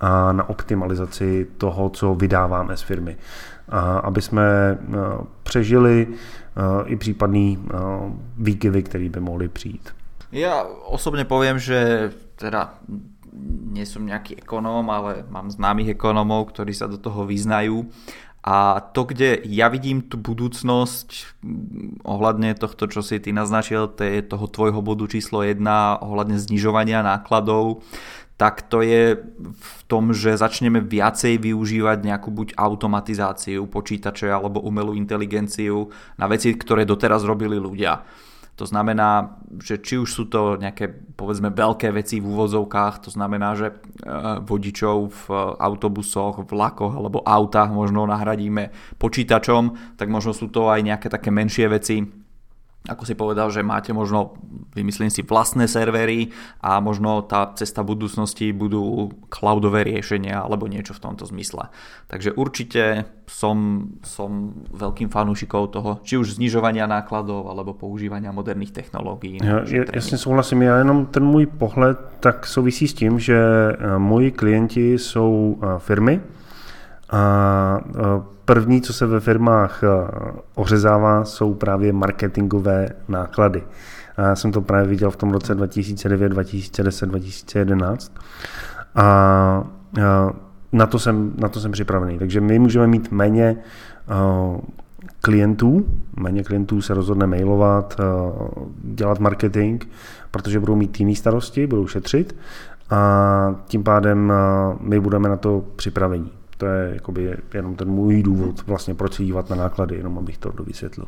a 0.00 0.32
na 0.32 0.48
optimalizaci 0.48 1.46
toho, 1.56 1.88
co 1.88 2.14
vydáváme 2.14 2.76
z 2.76 2.82
firmy. 2.82 3.16
A 3.68 3.98
aby 3.98 4.22
jsme 4.22 4.78
přežili 5.42 6.06
i 6.84 6.96
případný 6.96 7.58
výkyvy, 8.38 8.82
které 8.82 9.08
by 9.08 9.20
mohly 9.20 9.48
přijít. 9.48 9.90
Ja 10.30 10.62
osobne 10.86 11.26
poviem, 11.26 11.58
že 11.58 12.10
teda 12.38 12.78
nie 13.70 13.86
som 13.86 14.06
nejaký 14.06 14.42
ekonóm, 14.42 14.86
ale 14.90 15.26
mám 15.30 15.50
známych 15.50 15.94
ekonómov, 15.94 16.50
ktorí 16.50 16.74
sa 16.74 16.90
do 16.90 16.98
toho 16.98 17.26
vyznajú. 17.26 17.90
A 18.40 18.80
to, 18.96 19.04
kde 19.04 19.36
ja 19.44 19.68
vidím 19.68 20.00
tú 20.00 20.16
budúcnosť 20.16 21.36
ohľadne 22.08 22.56
tohto, 22.56 22.88
čo 22.88 23.04
si 23.04 23.20
ty 23.20 23.36
naznačil, 23.36 23.92
to 23.92 24.00
je 24.00 24.24
toho 24.24 24.48
tvojho 24.48 24.80
bodu 24.80 25.04
číslo 25.04 25.44
1 25.44 25.60
ohľadne 26.00 26.40
znižovania 26.40 27.04
nákladov, 27.04 27.84
tak 28.40 28.64
to 28.72 28.80
je 28.80 29.20
v 29.44 29.80
tom, 29.84 30.16
že 30.16 30.40
začneme 30.40 30.80
viacej 30.80 31.36
využívať 31.36 32.00
nejakú 32.00 32.32
buď 32.32 32.56
automatizáciu 32.56 33.68
počítače 33.68 34.32
alebo 34.32 34.64
umelú 34.64 34.96
inteligenciu 34.96 35.92
na 36.16 36.24
veci, 36.24 36.56
ktoré 36.56 36.88
doteraz 36.88 37.20
robili 37.28 37.60
ľudia. 37.60 38.00
To 38.60 38.68
znamená, 38.68 39.40
že 39.56 39.80
či 39.80 39.96
už 39.96 40.12
sú 40.12 40.28
to 40.28 40.60
nejaké 40.60 40.92
povedzme 41.16 41.48
veľké 41.48 41.96
veci 41.96 42.20
v 42.20 42.28
úvozovkách, 42.28 43.08
to 43.08 43.10
znamená, 43.10 43.56
že 43.56 43.72
e, 43.72 43.74
vodičov 44.44 44.96
v 45.08 45.22
autobusoch, 45.56 46.44
vlakoch 46.44 46.92
alebo 46.92 47.24
autách 47.24 47.72
možno 47.72 48.04
nahradíme 48.04 48.68
počítačom, 49.00 49.96
tak 49.96 50.12
možno 50.12 50.36
sú 50.36 50.52
to 50.52 50.68
aj 50.68 50.84
nejaké 50.84 51.08
také 51.08 51.32
menšie 51.32 51.72
veci, 51.72 52.04
ako 52.84 53.04
si 53.04 53.16
povedal, 53.16 53.52
že 53.52 53.64
máte 53.64 53.96
možno, 53.96 54.36
vymyslím 54.74 55.10
si, 55.10 55.22
vlastné 55.22 55.68
servery 55.68 56.30
a 56.62 56.78
možno 56.80 57.22
tá 57.26 57.50
cesta 57.58 57.82
budúcnosti 57.82 58.52
budú 58.54 59.10
cloudové 59.28 59.82
riešenia 59.82 60.42
alebo 60.42 60.70
niečo 60.70 60.94
v 60.94 61.02
tomto 61.10 61.26
zmysle. 61.26 61.70
Takže 62.06 62.32
určite 62.38 63.10
som, 63.26 63.88
som 64.02 64.54
veľkým 64.70 65.10
fanúšikou 65.10 65.70
toho, 65.70 66.02
či 66.02 66.18
už 66.18 66.38
znižovania 66.38 66.86
nákladov 66.86 67.50
alebo 67.50 67.74
používania 67.74 68.34
moderných 68.34 68.72
technológií. 68.72 69.38
Ja, 69.42 69.62
jasně 69.94 70.18
souhlasím, 70.18 70.62
já 70.62 70.78
jenom 70.78 71.06
ten 71.06 71.24
můj 71.24 71.46
pohled 71.46 71.98
tak 72.20 72.46
souvisí 72.46 72.88
s 72.88 72.94
tím, 72.94 73.18
že 73.18 73.36
eh, 73.36 73.98
moji 73.98 74.30
klienti 74.30 74.98
jsou 74.98 75.58
eh, 75.62 75.66
firmy 75.78 76.20
a 77.10 77.80
eh, 77.98 78.40
První, 78.50 78.82
co 78.82 78.92
se 78.92 79.06
ve 79.06 79.20
firmách 79.20 79.82
ořezává, 80.54 81.24
jsou 81.24 81.54
právě 81.54 81.92
marketingové 81.92 82.88
náklady. 83.08 83.62
A 84.16 84.22
já 84.22 84.36
jsem 84.36 84.52
to 84.52 84.60
právě 84.60 84.88
viděl 84.88 85.10
v 85.10 85.16
tom 85.16 85.30
roce 85.30 85.54
2009, 85.54 86.28
2010, 86.28 87.06
2011. 87.06 88.12
A 88.94 89.64
na 90.72 90.86
to 90.86 90.98
jsem, 90.98 91.32
na 91.36 91.48
to 91.48 91.60
jsem 91.60 91.72
připravený. 91.72 92.18
Takže 92.18 92.40
my 92.40 92.58
můžeme 92.58 92.86
mít 92.86 93.10
méně 93.12 93.56
eh, 94.08 94.60
klientů, 95.20 95.86
méně 96.20 96.44
klientů 96.44 96.82
se 96.82 96.94
rozhodne 96.94 97.26
mailovat, 97.26 97.96
eh, 98.00 98.04
dělat 98.82 99.18
marketing, 99.18 99.84
protože 100.30 100.60
budou 100.60 100.76
mít 100.76 101.00
jiné 101.00 101.14
starosti, 101.14 101.66
budou 101.66 101.86
šetřit 101.86 102.36
a 102.90 103.54
tím 103.66 103.84
pádem 103.84 104.32
my 104.80 105.00
budeme 105.00 105.28
na 105.28 105.36
to 105.36 105.64
připravení. 105.76 106.32
To 106.56 106.66
je 106.66 106.94
jakoby 106.94 107.36
jenom 107.54 107.74
ten 107.74 107.88
můj 107.88 108.22
důvod, 108.22 108.66
vlastně 108.66 108.94
proč 108.94 109.14
se 109.14 109.24
dívat 109.24 109.50
na 109.50 109.56
náklady, 109.56 109.96
jenom 109.96 110.18
abych 110.18 110.38
to 110.38 110.52
dovysvětlil. 110.52 111.06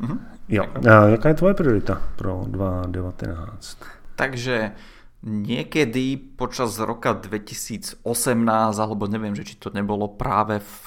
Mm-hmm. 0.00 0.18
Jo. 0.48 0.64
A 0.84 1.08
jaká 1.14 1.32
je 1.32 1.40
tvoje 1.40 1.54
priorita 1.54 1.94
pro 2.16 2.44
2019? 2.48 4.14
Takže 4.14 4.76
niekedy 5.24 6.20
počas 6.36 6.76
roka 6.76 7.16
2018, 7.16 8.04
alebo 8.76 9.08
neviem, 9.08 9.32
že 9.32 9.48
či 9.48 9.56
to 9.56 9.72
nebolo 9.72 10.12
práve 10.12 10.60
v 10.60 10.84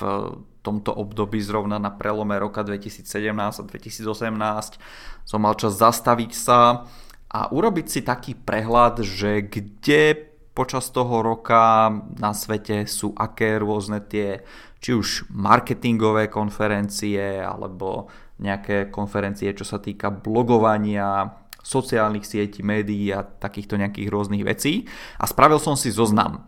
tomto 0.62 0.94
období 0.94 1.42
zrovna 1.42 1.82
na 1.82 1.90
prelome 1.90 2.38
roka 2.38 2.62
2017 2.62 3.08
a 3.34 3.64
2018, 3.66 4.78
som 5.26 5.40
mal 5.42 5.56
čas 5.58 5.80
zastaviť 5.80 6.32
sa 6.36 6.86
a 7.32 7.40
urobiť 7.50 7.88
si 7.88 8.00
taký 8.06 8.38
prehľad, 8.38 9.02
že 9.02 9.48
kde 9.48 10.28
počas 10.54 10.90
toho 10.90 11.22
roka 11.22 11.90
na 12.18 12.34
svete 12.34 12.86
sú 12.90 13.14
aké 13.14 13.62
rôzne 13.62 14.02
tie 14.02 14.42
či 14.82 14.94
už 14.94 15.30
marketingové 15.34 16.30
konferencie 16.30 17.42
alebo 17.42 18.10
nejaké 18.38 18.94
konferencie, 18.94 19.54
čo 19.54 19.66
sa 19.66 19.82
týka 19.82 20.14
blogovania, 20.14 21.34
sociálnych 21.68 22.24
sietí, 22.24 22.64
médií 22.64 23.12
a 23.12 23.28
takýchto 23.28 23.76
nejakých 23.76 24.08
rôznych 24.08 24.48
vecí 24.48 24.88
a 25.20 25.28
spravil 25.28 25.60
som 25.60 25.76
si 25.76 25.92
zoznam. 25.92 26.48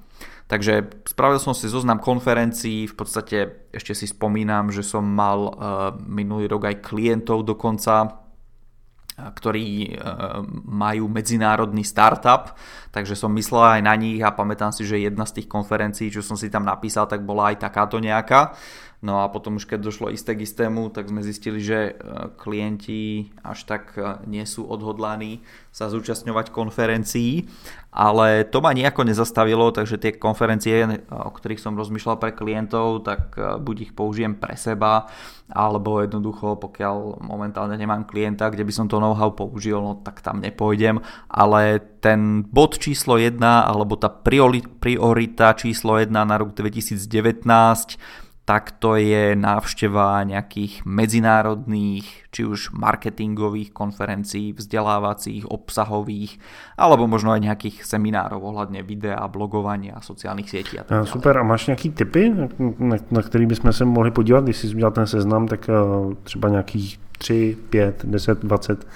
Takže 0.50 1.06
spravil 1.06 1.38
som 1.38 1.54
si 1.54 1.70
zoznam 1.70 2.02
konferencií, 2.02 2.90
v 2.90 2.96
podstate 2.98 3.70
ešte 3.70 3.94
si 3.94 4.10
spomínam, 4.10 4.74
že 4.74 4.82
som 4.82 5.06
mal 5.06 5.40
uh, 5.46 5.54
minulý 6.10 6.50
rok 6.50 6.74
aj 6.74 6.82
klientov 6.82 7.46
dokonca, 7.46 8.26
ktorí 9.20 9.68
e, 9.84 10.00
majú 10.64 11.12
medzinárodný 11.12 11.84
startup, 11.84 12.56
takže 12.96 13.20
som 13.20 13.36
myslel 13.36 13.80
aj 13.80 13.82
na 13.84 13.96
nich 14.00 14.24
a 14.24 14.32
pamätám 14.32 14.72
si, 14.72 14.88
že 14.88 15.02
jedna 15.02 15.28
z 15.28 15.42
tých 15.42 15.48
konferencií, 15.52 16.08
čo 16.08 16.24
som 16.24 16.40
si 16.40 16.48
tam 16.48 16.64
napísal, 16.64 17.06
tak 17.06 17.28
bola 17.28 17.52
aj 17.52 17.60
takáto 17.60 18.00
nejaká. 18.00 18.56
No 19.00 19.24
a 19.24 19.32
potom 19.32 19.56
už 19.56 19.64
keď 19.64 19.80
došlo 19.80 20.12
isté 20.12 20.36
k 20.36 20.44
istému, 20.44 20.92
tak 20.92 21.08
sme 21.08 21.24
zistili, 21.24 21.64
že 21.64 21.96
e, 21.96 22.04
klienti 22.36 23.32
až 23.48 23.64
tak 23.64 23.96
e, 23.96 24.28
nie 24.28 24.44
sú 24.44 24.68
odhodlaní 24.68 25.40
sa 25.72 25.88
zúčastňovať 25.88 26.52
konferencií, 26.52 27.48
ale 27.96 28.44
to 28.44 28.60
ma 28.60 28.76
nejako 28.76 29.08
nezastavilo, 29.08 29.72
takže 29.72 30.04
tie 30.04 30.20
konferencie, 30.20 30.84
e, 30.84 31.00
o 31.16 31.32
ktorých 31.32 31.64
som 31.64 31.80
rozmýšľal 31.80 32.20
pre 32.20 32.36
klientov, 32.36 33.08
tak 33.08 33.40
buď 33.40 33.76
ich 33.88 33.92
použijem 33.96 34.36
pre 34.36 34.60
seba, 34.60 35.08
alebo 35.48 36.04
jednoducho, 36.04 36.60
pokiaľ 36.60 37.24
momentálne 37.24 37.80
nemám 37.80 38.04
klienta, 38.04 38.52
kde 38.52 38.68
by 38.68 38.74
som 38.76 38.92
to 38.92 39.00
know-how 39.00 39.32
použil, 39.32 39.80
no 39.80 40.04
tak 40.04 40.20
tam 40.20 40.44
nepôjdem, 40.44 41.00
ale 41.32 41.80
ten 42.04 42.44
bod 42.44 42.76
číslo 42.76 43.16
1, 43.16 43.40
alebo 43.40 43.96
tá 43.96 44.12
priorita 44.12 45.56
číslo 45.56 45.96
1 45.96 46.12
na 46.12 46.36
rok 46.36 46.52
2019 46.52 47.00
tak 48.50 48.82
to 48.82 48.98
je 48.98 49.38
návšteva 49.38 50.26
nejakých 50.26 50.82
medzinárodných, 50.82 52.26
či 52.34 52.42
už 52.50 52.74
marketingových 52.74 53.70
konferencií, 53.70 54.58
vzdelávacích, 54.58 55.46
obsahových, 55.46 56.42
alebo 56.74 57.06
možno 57.06 57.38
aj 57.38 57.46
nejakých 57.46 57.86
seminárov 57.86 58.42
ohľadne 58.42 58.82
videa, 58.82 59.22
blogovania, 59.30 60.02
sociálnych 60.02 60.50
sietí 60.50 60.82
a 60.82 60.84
tak 60.84 61.06
ďalej. 61.06 61.14
Super, 61.14 61.38
a 61.38 61.46
máš 61.46 61.70
nějaký 61.70 61.90
typy, 61.94 62.34
na, 62.82 62.98
na 63.12 63.22
který 63.22 63.46
bychom 63.46 63.74
se 63.74 63.86
mohli 63.86 64.12
podívat, 64.12 64.44
když 64.44 64.58
jsi 64.58 64.68
udělal 64.76 64.92
ten 64.92 65.08
seznam, 65.08 65.48
tak 65.48 65.70
uh, 65.70 66.14
třeba 66.24 66.50
nějakých 66.50 67.00
3, 67.18 67.58
5, 67.70 68.06
10, 68.06 68.40
20 68.40 68.88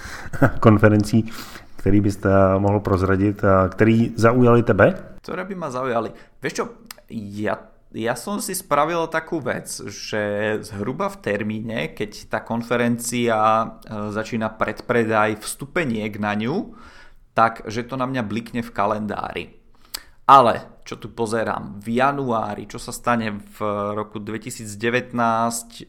konferencí, 0.59 1.29
který 1.75 2.01
byste 2.01 2.29
mohl 2.57 2.79
prozradit 2.79 3.43
a 3.43 3.69
který 3.69 4.17
zaujali 4.17 4.63
tebe? 4.63 5.13
Ktoré 5.23 5.45
by 5.47 5.55
ma 5.55 5.71
zaujali? 5.71 6.11
Vieš 6.43 6.53
čo, 6.53 6.65
ja 7.07 7.55
ja 7.93 8.17
som 8.17 8.41
si 8.41 8.57
spravil 8.57 9.05
takú 9.07 9.37
vec, 9.37 9.69
že 9.85 10.57
zhruba 10.65 11.13
v 11.13 11.21
termíne, 11.21 11.93
keď 11.93 12.27
tá 12.27 12.39
konferencia 12.41 13.37
e, 13.37 13.65
začína 14.09 14.57
predpredaj 14.57 15.39
vstupeniek 15.39 16.11
na 16.17 16.33
ňu, 16.33 16.73
tak 17.37 17.65
že 17.69 17.85
to 17.85 17.97
na 17.97 18.09
mňa 18.09 18.21
blikne 18.25 18.61
v 18.65 18.73
kalendári. 18.73 19.45
Ale 20.25 20.73
čo 20.83 20.99
tu 20.99 21.11
pozerám, 21.15 21.79
v 21.79 21.99
januári, 21.99 22.67
čo 22.67 22.75
sa 22.75 22.91
stane 22.91 23.39
v 23.39 23.57
roku 23.95 24.19
2019 24.19 25.15
eh, 25.15 25.87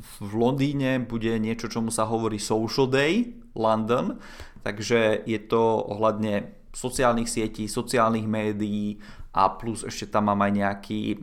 v 0.00 0.32
Londýne 0.32 1.04
bude 1.04 1.36
niečo, 1.36 1.68
čomu 1.68 1.92
sa 1.92 2.08
hovorí 2.08 2.40
Social 2.40 2.88
Day 2.88 3.36
London, 3.52 4.16
takže 4.64 5.28
je 5.28 5.40
to 5.44 5.84
ohľadne 5.84 6.48
sociálnych 6.72 7.28
sietí, 7.28 7.68
sociálnych 7.68 8.24
médií 8.24 8.96
a 9.32 9.48
plus 9.48 9.88
ešte 9.88 10.12
tam 10.12 10.28
mám 10.28 10.44
aj 10.44 10.52
nejaký 10.52 11.00
eh, 11.12 11.18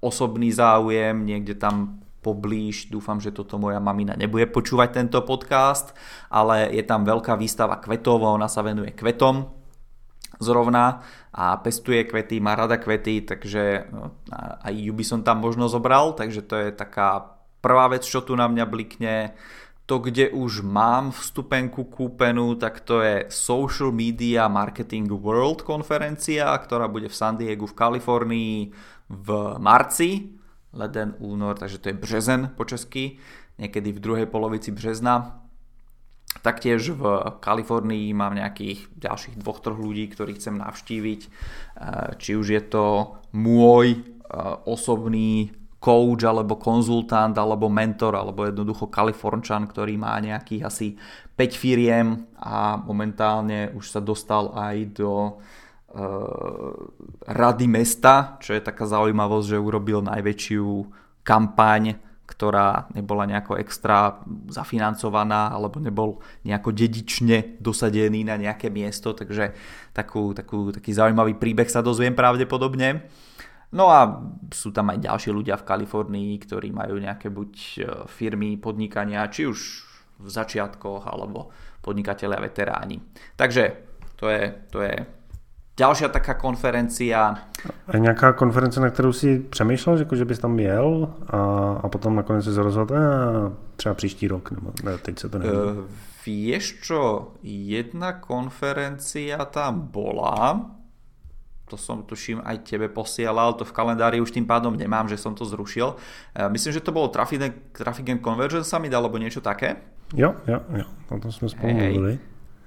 osobný 0.00 0.48
záujem, 0.52 1.24
niekde 1.24 1.56
tam 1.56 2.04
poblíž. 2.24 2.88
Dúfam, 2.88 3.20
že 3.20 3.36
toto 3.36 3.60
moja 3.60 3.76
mamina 3.84 4.16
nebude 4.16 4.48
počúvať 4.48 4.96
tento 4.96 5.20
podcast, 5.28 5.92
ale 6.32 6.72
je 6.72 6.80
tam 6.80 7.04
veľká 7.04 7.36
výstava 7.36 7.76
kvetov, 7.76 8.24
ona 8.24 8.48
sa 8.48 8.64
venuje 8.64 8.96
kvetom 8.96 9.64
zrovna 10.40 11.04
a 11.30 11.58
pestuje 11.60 12.06
kvety, 12.08 12.42
má 12.42 12.58
rada 12.58 12.80
kvety, 12.80 13.22
takže 13.22 13.92
no, 13.92 14.18
aj 14.64 14.72
ju 14.74 14.92
by 14.94 15.04
som 15.06 15.20
tam 15.22 15.44
možno 15.44 15.70
zobral, 15.70 16.16
takže 16.16 16.42
to 16.42 16.54
je 16.58 16.68
taká 16.74 17.38
prvá 17.62 17.88
vec, 17.92 18.02
čo 18.02 18.20
tu 18.24 18.34
na 18.34 18.50
mňa 18.50 18.64
blikne. 18.66 19.34
To, 19.84 20.00
kde 20.00 20.32
už 20.32 20.64
mám 20.64 21.12
vstupenku 21.12 21.84
kúpenú, 21.92 22.56
tak 22.56 22.80
to 22.80 23.04
je 23.04 23.28
Social 23.28 23.92
Media 23.92 24.48
Marketing 24.48 25.12
World 25.12 25.60
konferencia, 25.60 26.48
ktorá 26.56 26.88
bude 26.88 27.12
v 27.12 27.18
San 27.18 27.36
Diego 27.36 27.68
v 27.68 27.76
Kalifornii 27.76 28.56
v 29.12 29.28
marci 29.60 30.40
leden, 30.74 31.14
únor, 31.18 31.58
takže 31.58 31.78
to 31.78 31.88
je 31.88 31.94
březen 31.94 32.50
po 32.56 32.64
česky, 32.64 33.16
niekedy 33.58 33.92
v 33.92 34.00
druhej 34.00 34.26
polovici 34.26 34.70
března. 34.72 35.40
Taktiež 36.42 36.90
v 36.90 37.04
Kalifornii 37.40 38.10
mám 38.10 38.34
nejakých 38.34 38.90
ďalších 38.98 39.38
dvoch, 39.38 39.62
troch 39.62 39.78
ľudí, 39.78 40.10
ktorých 40.10 40.36
chcem 40.42 40.58
navštíviť. 40.58 41.20
E, 41.22 41.28
či 42.18 42.34
už 42.34 42.46
je 42.50 42.62
to 42.66 43.16
môj 43.30 43.86
e, 43.94 43.98
osobný 44.66 45.54
coach 45.84 46.24
alebo 46.24 46.56
konzultant 46.56 47.36
alebo 47.36 47.68
mentor 47.68 48.16
alebo 48.16 48.48
jednoducho 48.48 48.88
Kalifornčan, 48.88 49.68
ktorý 49.68 50.00
má 50.00 50.16
nejakých 50.16 50.62
asi 50.64 50.96
5 51.36 51.60
firiem 51.60 52.24
a 52.40 52.80
momentálne 52.80 53.68
už 53.76 53.92
sa 53.92 54.00
dostal 54.00 54.48
aj 54.56 54.76
do 54.96 55.36
Eh, 55.94 56.72
rady 57.30 57.70
mesta, 57.70 58.34
čo 58.42 58.50
je 58.50 58.58
taká 58.58 58.82
zaujímavosť, 58.82 59.46
že 59.54 59.62
urobil 59.62 60.02
najväčšiu 60.02 60.66
kampaň, 61.22 61.94
ktorá 62.26 62.90
nebola 62.98 63.30
nejako 63.30 63.62
extra 63.62 64.18
zafinancovaná 64.50 65.54
alebo 65.54 65.78
nebol 65.78 66.18
nejako 66.42 66.74
dedične 66.74 67.62
dosadený 67.62 68.26
na 68.26 68.34
nejaké 68.34 68.74
miesto, 68.74 69.14
takže 69.14 69.54
takú, 69.94 70.34
takú, 70.34 70.74
taký 70.74 70.90
zaujímavý 70.90 71.38
príbeh 71.38 71.70
sa 71.70 71.78
dozviem 71.78 72.18
pravdepodobne. 72.18 73.06
No 73.74 73.90
a 73.90 74.22
sú 74.54 74.70
tam 74.70 74.94
aj 74.94 75.02
ďalší 75.02 75.34
ľudia 75.34 75.58
v 75.58 75.66
Kalifornii, 75.66 76.32
ktorí 76.46 76.70
majú 76.70 77.02
nejaké 77.02 77.28
buď 77.28 77.52
eh, 77.52 77.84
firmy, 78.06 78.54
podnikania, 78.56 79.26
či 79.26 79.50
už 79.50 79.58
v 80.22 80.28
začiatkoch, 80.30 81.10
alebo 81.10 81.50
podnikatelia 81.82 82.38
veteráni. 82.38 83.02
Takže 83.34 83.62
to 84.14 84.30
je, 84.30 84.42
to 84.70 84.78
je 84.80 84.94
Ďalšia 85.74 86.08
taká 86.08 86.34
konferencia. 86.34 87.34
A 87.88 87.98
nějaká 87.98 88.32
konference, 88.32 88.80
na 88.80 88.90
kterou 88.90 89.12
si 89.12 89.38
přemýšlel, 89.38 89.96
že, 89.96 90.06
že 90.14 90.24
bys 90.24 90.38
tam 90.38 90.58
jel 90.58 91.14
a, 91.26 91.38
a 91.82 91.88
potom 91.88 92.16
nakonec 92.16 92.44
si 92.44 92.50
rozhodl, 92.50 92.96
a 92.96 93.52
třeba 93.76 93.94
příští 93.94 94.28
rok, 94.28 94.50
nebo 94.50 94.72
ne, 94.84 94.98
teď 94.98 95.18
se 95.18 95.28
to 95.28 95.38
neví. 95.38 95.52
Uh, 95.52 95.84
vieš 96.26 96.80
čo, 96.80 97.32
jedna 97.42 98.12
konferencia 98.12 99.44
tam 99.44 99.80
bola, 99.92 100.70
to 101.64 101.80
som 101.80 102.04
tuším 102.04 102.44
aj 102.44 102.68
tebe 102.68 102.92
posielal, 102.92 103.56
to 103.56 103.64
v 103.64 103.72
kalendári 103.72 104.20
už 104.20 104.30
tým 104.30 104.44
pádom 104.44 104.76
nemám, 104.76 105.08
že 105.08 105.16
som 105.16 105.32
to 105.32 105.48
zrušil. 105.48 105.96
Uh, 106.36 106.48
myslím, 106.52 106.72
že 106.76 106.84
to 106.84 106.92
bolo 106.92 107.08
Traffic, 107.08 107.72
Traffic 107.72 108.06
and 108.12 108.20
Conversion 108.20 108.64
Summit 108.64 108.92
alebo 108.92 109.16
niečo 109.16 109.40
také. 109.40 109.80
Jo, 110.12 110.36
jo, 110.44 110.60
jo, 110.76 110.86
o 111.10 111.16
tom 111.16 111.32
sme 111.32 111.48
spolu 111.48 111.72
hey. 111.72 111.96
mluvili. 111.96 112.14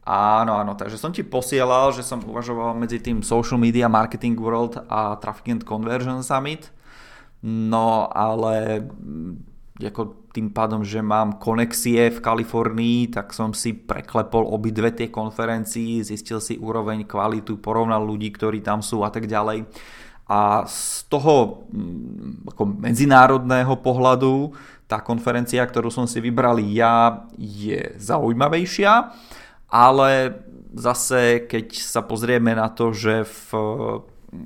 Áno, 0.07 0.55
áno, 0.55 0.71
takže 0.79 0.95
som 0.95 1.11
ti 1.11 1.19
posielal, 1.19 1.91
že 1.91 1.99
som 1.99 2.23
uvažoval 2.23 2.79
medzi 2.79 2.95
tým 3.03 3.19
Social 3.19 3.59
Media 3.59 3.91
Marketing 3.91 4.39
World 4.39 4.79
a 4.87 5.19
Traffic 5.19 5.51
and 5.51 5.63
Conversion 5.67 6.23
Summit. 6.23 6.71
No 7.43 8.07
ale 8.15 8.87
mm, 9.77 9.89
ako 9.93 10.29
tým 10.33 10.53
pádom, 10.53 10.81
že 10.81 11.01
mám 11.01 11.41
konexie 11.41 12.09
v 12.13 12.19
Kalifornii, 12.21 13.13
tak 13.13 13.33
som 13.33 13.53
si 13.53 13.73
preklepol 13.73 14.45
obidve 14.45 14.93
tie 14.93 15.09
konferencii, 15.09 16.05
zistil 16.05 16.41
si 16.41 16.57
úroveň, 16.57 17.05
kvalitu, 17.05 17.61
porovnal 17.61 18.05
ľudí, 18.05 18.33
ktorí 18.33 18.61
tam 18.65 18.81
sú 18.81 19.05
a 19.05 19.09
tak 19.13 19.29
ďalej. 19.29 19.65
A 20.27 20.67
z 20.67 21.07
toho 21.07 21.65
mm, 21.71 22.51
ako 22.53 22.63
medzinárodného 22.83 23.79
pohľadu 23.79 24.51
tá 24.87 25.03
konferencia, 25.03 25.63
ktorú 25.63 25.91
som 25.91 26.07
si 26.07 26.23
vybral 26.23 26.59
ja, 26.63 27.27
je 27.35 27.95
zaujímavejšia 27.99 29.13
ale 29.67 30.31
zase 30.71 31.47
keď 31.47 31.67
sa 31.75 32.01
pozrieme 32.03 32.55
na 32.55 32.71
to, 32.71 32.95
že 32.95 33.27
v 33.27 33.49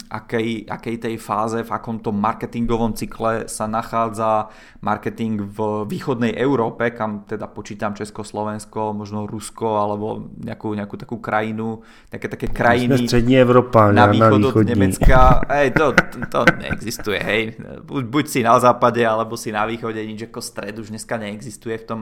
akej, 0.09 0.69
akej 0.69 0.95
tej 1.01 1.15
fáze, 1.17 1.61
v 1.65 1.71
akom 1.73 1.97
tom 1.97 2.21
marketingovom 2.21 2.93
cykle 2.93 3.49
sa 3.49 3.65
nachádza 3.65 4.49
marketing 4.85 5.41
v 5.41 5.89
východnej 5.89 6.37
Európe, 6.37 6.93
kam 6.93 7.25
teda 7.25 7.49
počítam 7.49 7.97
Československo, 7.97 8.93
možno 8.93 9.25
Rusko 9.25 9.67
alebo 9.81 10.29
nejakú, 10.37 10.77
nejakú 10.77 10.95
takú 11.01 11.17
krajinu, 11.17 11.81
nejaké 12.13 12.27
také 12.29 12.47
krajiny 12.49 13.09
střední 13.09 13.41
Európa, 13.41 13.89
na 13.89 14.05
východ 14.05 14.53
od 14.53 14.55
Nemecka. 14.61 15.41
Hej, 15.49 15.73
to, 15.73 15.97
to 16.29 16.39
neexistuje, 16.61 17.19
hej. 17.19 17.41
Buď, 17.81 18.03
buď 18.05 18.25
si 18.29 18.39
na 18.45 18.61
západe, 18.61 19.01
alebo 19.01 19.33
si 19.33 19.49
na 19.49 19.65
východe, 19.65 19.97
nič 19.97 20.29
ako 20.29 20.39
stred 20.41 20.77
už 20.77 20.93
dneska 20.93 21.17
neexistuje 21.17 21.75
v 21.81 21.85
tom 21.85 22.01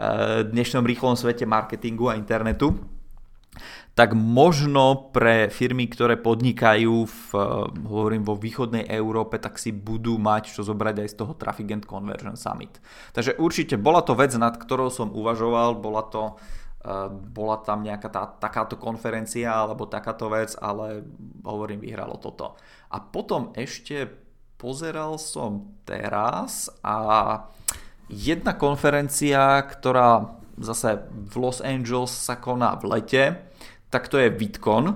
Eh, 0.00 0.44
dnešnom 0.48 0.80
rýchlom 0.80 1.12
svete 1.12 1.44
marketingu 1.44 2.08
a 2.08 2.16
internetu, 2.16 2.72
tak 3.94 4.16
možno 4.16 5.12
pre 5.12 5.50
firmy, 5.50 5.90
ktoré 5.90 6.16
podnikajú 6.16 7.04
v, 7.04 7.20
eh, 7.34 7.40
hovorím, 7.84 8.24
vo 8.24 8.38
východnej 8.38 8.86
Európe, 8.88 9.36
tak 9.36 9.58
si 9.58 9.74
budú 9.74 10.16
mať 10.16 10.56
čo 10.56 10.62
zobrať 10.64 11.04
aj 11.04 11.08
z 11.10 11.18
toho 11.18 11.32
Traffic 11.36 11.68
and 11.74 11.84
Conversion 11.84 12.38
Summit. 12.38 12.80
Takže 13.12 13.36
určite 13.36 13.76
bola 13.76 14.00
to 14.00 14.16
vec, 14.16 14.32
nad 14.38 14.56
ktorou 14.56 14.88
som 14.88 15.12
uvažoval, 15.12 15.82
bola 15.82 16.06
to 16.08 16.38
eh, 16.80 17.12
bola 17.12 17.60
tam 17.60 17.84
nejaká 17.84 18.08
tá, 18.08 18.24
takáto 18.24 18.80
konferencia 18.80 19.52
alebo 19.52 19.90
takáto 19.90 20.32
vec, 20.32 20.56
ale 20.56 21.04
hovorím, 21.44 21.84
vyhralo 21.84 22.16
toto. 22.16 22.56
A 22.88 23.02
potom 23.04 23.52
ešte 23.52 24.08
pozeral 24.56 25.20
som 25.20 25.76
teraz 25.84 26.72
a 26.80 26.96
Jedna 28.10 28.58
konferencia, 28.58 29.62
ktorá 29.62 30.39
zase 30.60 31.08
v 31.10 31.34
Los 31.40 31.64
Angeles 31.64 32.12
sa 32.12 32.36
koná 32.36 32.76
v 32.76 32.84
lete, 32.96 33.24
tak 33.90 34.06
to 34.08 34.20
je 34.20 34.30
VidCon. 34.30 34.94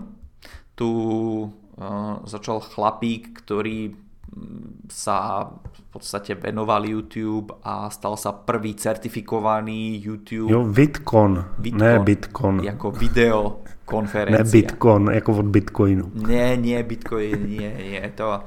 Tu 0.77 0.89
uh, 0.89 2.15
začal 2.25 2.61
chlapík, 2.61 3.43
ktorý 3.43 3.91
mm, 3.91 4.91
sa 4.93 5.49
v 5.51 5.81
podstate 5.91 6.35
venoval 6.35 6.87
YouTube 6.87 7.55
a 7.63 7.91
stal 7.91 8.19
sa 8.19 8.35
prvý 8.35 8.75
certifikovaný 8.75 9.99
YouTube. 9.99 10.51
Jo, 10.51 10.67
VidCon, 10.67 11.45
ne 11.75 11.99
Bitcoin. 11.99 12.63
Jako 12.63 12.91
video 12.91 13.63
konferencia. 13.85 14.45
Ne 14.45 14.51
Bitcoin, 14.51 15.11
jako 15.11 15.33
od 15.33 15.47
Bitcoinu. 15.47 16.11
Ne, 16.15 16.57
nie 16.57 16.85
Bitcoin, 16.85 17.47
nie, 17.49 17.71
nie. 17.75 18.13
To, 18.17 18.41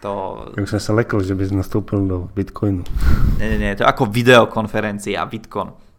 to... 0.00 0.10
Jak 0.56 0.68
som 0.68 0.80
sa 0.80 0.92
lekol, 0.92 1.22
že 1.22 1.34
by 1.34 1.42
si 1.48 1.54
nastoupil 1.54 2.04
do 2.04 2.28
Bitcoinu. 2.34 2.84
Nie, 3.38 3.46
nie, 3.56 3.58
nie, 3.58 3.72
to 3.78 3.86
je 3.86 3.88
ako 3.88 4.06
videokonferencia 4.10 5.24
Bitcoin. 5.26 5.91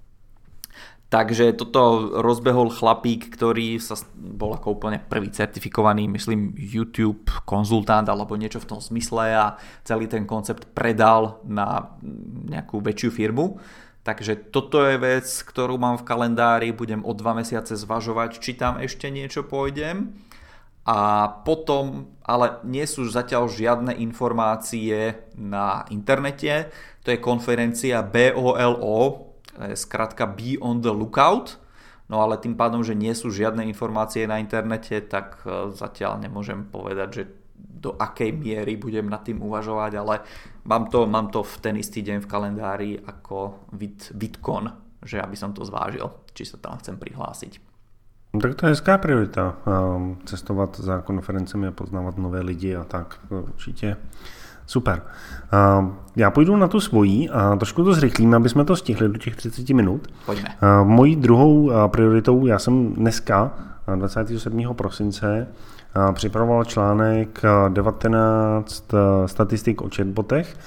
Takže 1.13 1.53
toto 1.53 2.09
rozbehol 2.25 2.73
chlapík, 2.73 3.37
ktorý 3.37 3.77
sa 3.77 3.93
bol 4.17 4.57
ako 4.57 4.81
úplne 4.81 4.97
prvý 4.97 5.29
certifikovaný, 5.29 6.09
myslím, 6.09 6.57
YouTube 6.57 7.29
konzultant 7.45 8.09
alebo 8.09 8.33
niečo 8.33 8.57
v 8.57 8.73
tom 8.73 8.81
smysle 8.81 9.29
a 9.29 9.53
celý 9.85 10.09
ten 10.09 10.25
koncept 10.25 10.73
predal 10.73 11.37
na 11.45 11.93
nejakú 12.49 12.81
väčšiu 12.81 13.13
firmu. 13.13 13.61
Takže 14.01 14.49
toto 14.49 14.81
je 14.81 14.97
vec, 14.97 15.29
ktorú 15.29 15.77
mám 15.77 16.01
v 16.01 16.07
kalendári, 16.09 16.73
budem 16.73 17.05
o 17.05 17.13
dva 17.13 17.37
mesiace 17.37 17.77
zvažovať, 17.77 18.41
či 18.41 18.57
tam 18.57 18.81
ešte 18.81 19.13
niečo 19.13 19.45
pôjdem 19.45 20.17
a 20.81 21.29
potom 21.45 22.09
ale 22.25 22.57
nie 22.65 22.89
sú 22.89 23.05
zatiaľ 23.05 23.53
žiadne 23.53 24.01
informácie 24.01 25.29
na 25.37 25.85
internete. 25.93 26.73
To 27.05 27.13
je 27.13 27.21
konferencia 27.21 28.01
BOLO, 28.01 29.32
skratka 29.73 30.25
Be 30.25 30.57
on 30.59 30.81
the 30.81 30.91
Lookout. 30.91 31.59
No 32.11 32.19
ale 32.19 32.37
tým 32.37 32.53
pádom, 32.53 32.83
že 32.83 32.93
nie 32.93 33.15
sú 33.15 33.31
žiadne 33.31 33.63
informácie 33.63 34.27
na 34.27 34.37
internete, 34.37 34.99
tak 35.01 35.41
e, 35.47 35.71
zatiaľ 35.71 36.19
nemôžem 36.19 36.67
povedať, 36.67 37.09
že 37.09 37.23
do 37.55 37.95
akej 37.95 38.35
miery 38.35 38.75
budem 38.75 39.07
nad 39.07 39.23
tým 39.23 39.39
uvažovať, 39.39 39.91
ale 39.97 40.15
mám 40.67 40.91
to, 40.91 41.07
mám 41.07 41.31
to 41.31 41.43
v 41.43 41.55
ten 41.63 41.75
istý 41.79 42.03
deň 42.03 42.23
v 42.23 42.29
kalendári 42.29 42.91
ako 42.99 43.67
vid, 43.71 44.11
VidCon, 44.15 44.71
že 45.03 45.19
aby 45.19 45.35
som 45.35 45.55
to 45.55 45.63
zvážil, 45.63 46.11
či 46.35 46.43
sa 46.43 46.59
tam 46.59 46.79
chcem 46.79 46.99
prihlásiť. 46.99 47.59
No, 48.33 48.41
tak 48.41 48.57
to 48.57 48.65
je 48.65 48.73
hezká 48.73 48.97
priorita. 48.97 49.61
Ehm, 49.63 50.17
cestovat 50.25 50.79
za 50.79 51.05
konferencemi 51.05 51.69
a 51.69 51.75
poznávat 51.75 52.17
nové 52.17 52.41
lidi 52.41 52.75
a 52.75 52.83
tak. 52.83 53.19
Určitě 53.29 53.97
super. 54.65 55.01
Já 56.15 56.31
půjdu 56.31 56.55
na 56.55 56.67
tu 56.67 56.79
svojí 56.79 57.29
a 57.29 57.55
trošku 57.55 57.83
to 57.83 57.93
zrychlíme, 57.93 58.37
aby 58.37 58.49
jsme 58.49 58.65
to 58.65 58.75
stihli 58.75 59.09
do 59.09 59.17
těch 59.17 59.35
30 59.35 59.69
minut. 59.69 60.07
Pojďme. 60.25 60.49
Mojí 60.83 61.15
druhou 61.15 61.71
prioritou, 61.87 62.45
já 62.45 62.59
jsem 62.59 62.93
dneska, 62.93 63.51
27. 63.95 64.73
prosince, 64.73 65.47
připravoval 66.13 66.65
článek 66.65 67.41
19 67.69 68.85
statistik 69.25 69.81
o 69.81 69.89
chatbotech. 69.95 70.57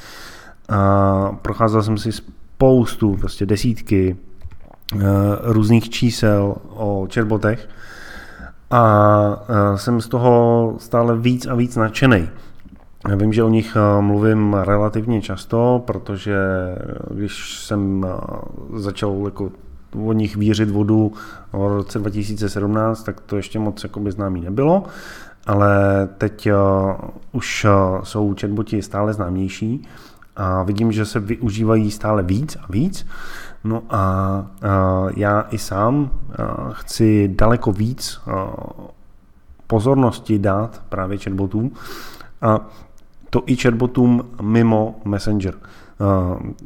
Procházel 1.43 1.83
jsem 1.83 1.99
si 1.99 2.13
spoustu, 2.13 3.17
prostě 3.17 3.47
desítky 3.47 4.17
různých 5.43 5.91
čísel 5.91 6.55
o 6.69 7.09
chatbotech 7.15 7.69
a 8.71 9.45
jsem 9.77 10.01
z 10.01 10.09
toho 10.09 10.75
stále 10.79 11.17
víc 11.17 11.47
a 11.47 11.55
víc 11.55 11.77
nadšený. 11.77 12.29
Já 13.09 13.17
vím, 13.17 13.33
že 13.33 13.43
o 13.43 13.49
nich 13.49 13.77
eh, 13.77 14.03
mluvím 14.03 14.55
relativně 14.55 15.23
často, 15.23 15.83
protože 15.87 16.37
když 17.11 17.59
jsem 17.65 18.07
začal 18.75 19.23
jako 19.25 19.51
o 20.05 20.13
nich 20.13 20.37
vířit 20.37 20.71
vodu 20.71 21.13
v 21.53 21.77
roce 21.77 21.99
2017, 21.99 23.03
tak 23.03 23.21
to 23.21 23.37
ještě 23.37 23.59
moc 23.59 23.83
jakoby 23.83 24.13
známý 24.13 24.41
nebylo, 24.41 24.85
ale 25.47 26.09
teď 26.19 26.49
už 27.33 27.67
jsou 28.03 28.35
chatboti 28.41 28.83
stále 28.83 29.13
známější 29.13 29.89
a 30.37 30.63
vidím, 30.63 30.93
že 30.93 31.05
se 31.05 31.21
využívají 31.21 31.91
stále 31.91 32.23
víc 32.23 32.57
a 32.57 32.73
víc. 32.73 33.07
No 33.65 33.83
a 33.91 34.47
já 35.17 35.47
i 35.51 35.59
sám 35.59 36.11
chci 36.73 37.29
daleko 37.29 37.73
víc 37.73 38.21
pozornosti 39.67 40.39
dát 40.39 40.83
právě 40.89 41.19
chatbotům 41.19 41.71
a 42.43 42.61
to 43.37 43.43
i 43.47 43.57
chatbotům 43.57 44.25
mimo 44.43 44.95
Messenger. 45.05 45.55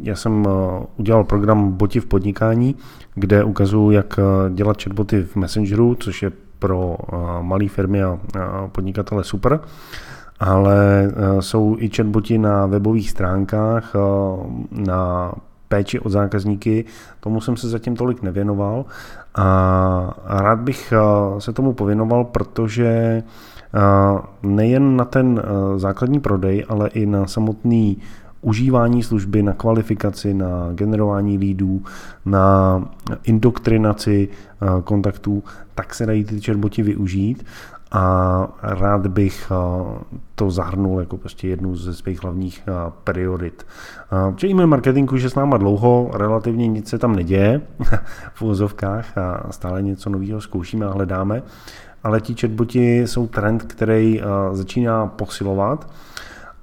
Já 0.00 0.16
jsem 0.16 0.48
udělal 0.96 1.24
program 1.24 1.72
Boti 1.72 2.00
v 2.00 2.06
podnikání, 2.06 2.76
kde 3.14 3.44
ukazuju, 3.44 3.90
jak 3.90 4.20
dělat 4.50 4.82
chatboty 4.82 5.22
v 5.22 5.36
Messengeru, 5.36 5.94
což 5.94 6.22
je 6.22 6.32
pro 6.58 6.96
malé 7.40 7.68
firmy 7.68 8.02
a 8.02 8.18
podnikatele 8.72 9.24
super. 9.24 9.60
Ale 10.40 11.10
jsou 11.40 11.76
i 11.78 11.90
chatboti 11.96 12.38
na 12.38 12.66
webových 12.66 13.10
stránkách, 13.10 13.92
na 14.70 15.32
péči 15.70 16.00
o 16.00 16.08
zákazníky, 16.10 16.84
tomu 17.20 17.40
jsem 17.40 17.56
se 17.56 17.68
zatím 17.68 17.96
tolik 17.96 18.22
nevěnoval. 18.22 18.84
A 19.34 20.14
rád 20.26 20.58
bych 20.58 20.92
eh, 20.92 21.40
se 21.40 21.52
tomu 21.52 21.72
pověnoval, 21.72 22.24
protože 22.24 22.86
eh, 22.86 23.22
nejen 24.42 24.96
na 24.96 25.04
ten 25.04 25.42
eh, 25.44 25.78
základní 25.78 26.20
prodej, 26.20 26.64
ale 26.68 26.88
i 26.88 27.06
na 27.06 27.26
samotný 27.26 27.98
užívání 28.42 29.02
služby, 29.02 29.42
na 29.42 29.52
kvalifikaci, 29.52 30.34
na 30.34 30.72
generování 30.72 31.38
lídů, 31.38 31.82
na 32.24 32.84
indoktrinaci 33.24 34.28
kontaktů, 34.84 35.42
tak 35.74 35.94
se 35.94 36.06
dají 36.06 36.24
ty 36.24 36.40
chatboti 36.40 36.82
využít 36.82 37.44
a 37.92 38.48
rád 38.62 39.06
bych 39.06 39.52
to 40.34 40.50
zahrnul 40.50 41.00
jako 41.00 41.16
prostě 41.16 41.48
jednu 41.48 41.76
ze 41.76 41.94
svých 41.94 42.22
hlavních 42.22 42.62
priorit. 43.04 43.66
Protože 44.30 44.48
e-mail 44.48 44.66
marketingu 44.66 45.14
už 45.14 45.22
je 45.22 45.30
s 45.30 45.34
náma 45.34 45.56
dlouho, 45.56 46.10
relativně 46.14 46.68
nic 46.68 46.88
se 46.88 46.98
tam 46.98 47.16
neděje 47.16 47.60
v 48.34 48.42
úvozovkách 48.42 49.18
a 49.18 49.52
stále 49.52 49.82
něco 49.82 50.10
nového 50.10 50.40
zkoušíme 50.40 50.86
a 50.86 50.92
hledáme, 50.92 51.42
ale 52.02 52.20
ti 52.20 52.34
chatboti 52.34 53.00
jsou 53.00 53.26
trend, 53.26 53.62
který 53.62 54.20
začíná 54.52 55.06
posilovat 55.06 55.90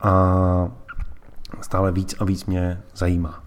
a 0.01 0.11
stále 1.61 1.91
víc 1.91 2.15
a 2.19 2.25
víc 2.25 2.45
mě 2.45 2.81
zajímá. 2.95 3.43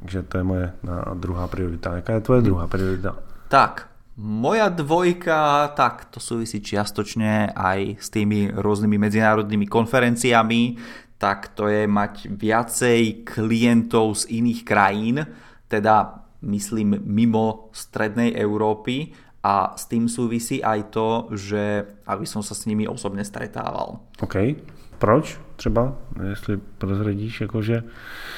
Takže 0.00 0.22
to 0.22 0.38
je 0.38 0.44
moje 0.44 0.72
druhá 1.14 1.48
priorita. 1.48 1.96
Jaká 1.96 2.12
je 2.12 2.20
tvoje 2.20 2.42
druhá 2.42 2.66
priorita? 2.66 3.16
Tak, 3.48 3.88
moja 4.16 4.68
dvojka, 4.68 5.68
tak 5.74 6.04
to 6.10 6.20
súvisí 6.20 6.60
čiastočne 6.60 7.50
aj 7.56 7.96
s 7.98 8.08
tými 8.12 8.52
rôznymi 8.52 8.98
medzinárodnými 8.98 9.66
konferenciami, 9.66 10.76
tak 11.18 11.56
to 11.56 11.72
je 11.72 11.88
mať 11.88 12.28
viacej 12.30 13.24
klientov 13.24 14.22
z 14.22 14.38
iných 14.38 14.60
krajín, 14.62 15.24
teda 15.66 16.20
myslím 16.44 17.00
mimo 17.00 17.72
strednej 17.72 18.36
Európy 18.36 19.10
a 19.44 19.76
s 19.76 19.84
tým 19.84 20.08
súvisí 20.08 20.64
aj 20.64 20.88
to, 20.88 21.28
že 21.36 21.84
aby 22.08 22.24
som 22.24 22.40
sa 22.40 22.56
s 22.56 22.64
nimi 22.64 22.88
osobne 22.88 23.20
stretával. 23.24 24.00
OK. 24.24 24.56
Proč 24.98 25.40
třeba, 25.56 25.92
jestli 26.30 26.56
prozradíš, 26.78 27.40
jakože, 27.40 27.82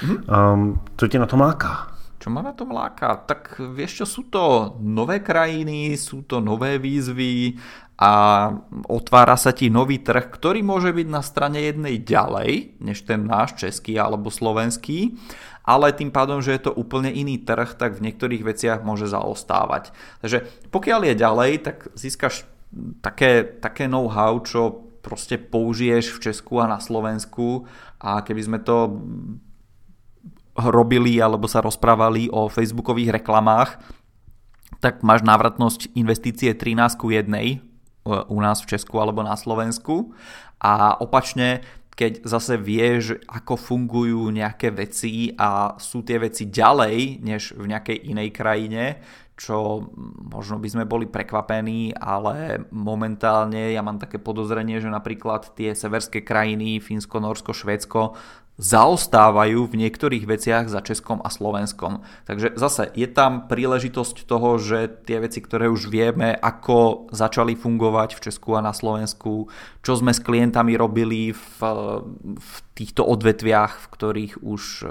mm-hmm. 0.03 0.53
um, 0.55 0.81
co 0.97 1.09
tě 1.09 1.19
na 1.19 1.27
to 1.27 1.37
máká? 1.37 1.96
Čo 2.27 2.35
ma 2.35 2.43
na 2.43 2.59
tom 2.59 2.75
láka? 2.75 3.23
Tak 3.23 3.63
vieš 3.71 4.03
čo, 4.03 4.07
sú 4.19 4.27
to 4.27 4.75
nové 4.83 5.23
krajiny, 5.23 5.95
sú 5.95 6.27
to 6.27 6.43
nové 6.43 6.75
výzvy 6.75 7.55
a 8.03 8.51
otvára 8.91 9.39
sa 9.39 9.55
ti 9.55 9.71
nový 9.71 10.03
trh, 10.03 10.35
ktorý 10.35 10.59
môže 10.67 10.91
byť 10.91 11.07
na 11.07 11.23
strane 11.23 11.63
jednej 11.63 12.03
ďalej, 12.03 12.83
než 12.83 13.07
ten 13.07 13.31
náš 13.31 13.55
český 13.63 13.95
alebo 13.95 14.35
slovenský, 14.35 15.15
ale 15.63 15.95
tým 15.95 16.11
pádom, 16.11 16.43
že 16.43 16.59
je 16.59 16.67
to 16.67 16.75
úplne 16.75 17.15
iný 17.15 17.39
trh, 17.39 17.79
tak 17.79 17.95
v 17.95 18.11
niektorých 18.11 18.43
veciach 18.43 18.83
môže 18.83 19.07
zaostávať. 19.07 19.95
Takže 20.19 20.51
pokiaľ 20.75 21.01
je 21.07 21.23
ďalej, 21.23 21.51
tak 21.63 21.95
získaš 21.95 22.43
také, 23.07 23.47
také 23.47 23.87
know-how, 23.87 24.43
čo 24.43 24.83
proste 24.99 25.39
použiješ 25.39 26.19
v 26.19 26.23
Česku 26.27 26.59
a 26.59 26.67
na 26.67 26.83
Slovensku 26.83 27.71
a 28.03 28.27
keby 28.27 28.43
sme 28.43 28.59
to 28.59 28.99
robili 30.57 31.21
alebo 31.21 31.45
sa 31.47 31.61
rozprávali 31.61 32.33
o 32.33 32.49
facebookových 32.49 33.21
reklamách, 33.23 33.77
tak 34.81 35.01
máš 35.01 35.25
návratnosť 35.25 35.93
investície 35.97 36.53
13 36.53 37.01
ku 37.01 37.13
1 37.13 37.29
e, 37.33 37.57
u 38.09 38.39
nás 38.41 38.61
v 38.65 38.71
Česku 38.77 39.01
alebo 39.01 39.25
na 39.25 39.37
Slovensku. 39.37 40.13
A 40.61 40.97
opačne 40.97 41.65
keď 41.97 42.29
zase 42.29 42.61
vieš, 42.61 43.17
ako 43.25 43.57
fungujú 43.57 44.29
nejaké 44.29 44.69
veci 44.69 45.33
a 45.33 45.81
sú 45.81 46.05
tie 46.05 46.21
veci 46.21 46.53
ďalej 46.53 47.25
než 47.25 47.57
v 47.57 47.73
nejakej 47.73 48.13
inej 48.13 48.37
krajine, 48.37 49.01
čo 49.37 49.89
možno 50.29 50.61
by 50.61 50.69
sme 50.69 50.85
boli 50.85 51.09
prekvapení, 51.09 51.97
ale 51.97 52.69
momentálne 52.69 53.73
ja 53.73 53.81
mám 53.81 53.97
také 53.97 54.21
podozrenie, 54.21 54.77
že 54.77 54.93
napríklad 54.93 55.57
tie 55.57 55.73
severské 55.73 56.21
krajiny, 56.21 56.85
Fínsko, 56.85 57.17
Norsko, 57.17 57.57
Švédsko 57.57 58.17
zaostávajú 58.57 59.69
v 59.69 59.79
niektorých 59.85 60.25
veciach 60.25 60.65
za 60.73 60.81
Českom 60.81 61.21
a 61.21 61.29
Slovenskom. 61.29 62.01
Takže 62.25 62.57
zase 62.57 62.89
je 62.97 63.05
tam 63.05 63.45
príležitosť 63.53 64.25
toho, 64.25 64.57
že 64.57 64.89
tie 65.05 65.21
veci, 65.21 65.45
ktoré 65.45 65.69
už 65.69 65.93
vieme, 65.93 66.33
ako 66.33 67.13
začali 67.13 67.53
fungovať 67.53 68.17
v 68.17 68.23
Česku 68.25 68.57
a 68.57 68.65
na 68.65 68.73
Slovensku, 68.73 69.53
čo 69.85 69.93
sme 69.93 70.17
s 70.17 70.25
klientami 70.25 70.73
robili 70.73 71.37
v, 71.37 71.59
v 72.37 72.53
týchto 72.73 73.05
odvetviach, 73.05 73.77
v 73.77 73.87
ktorých 73.93 74.33
už 74.41 74.63
eh, 74.83 74.89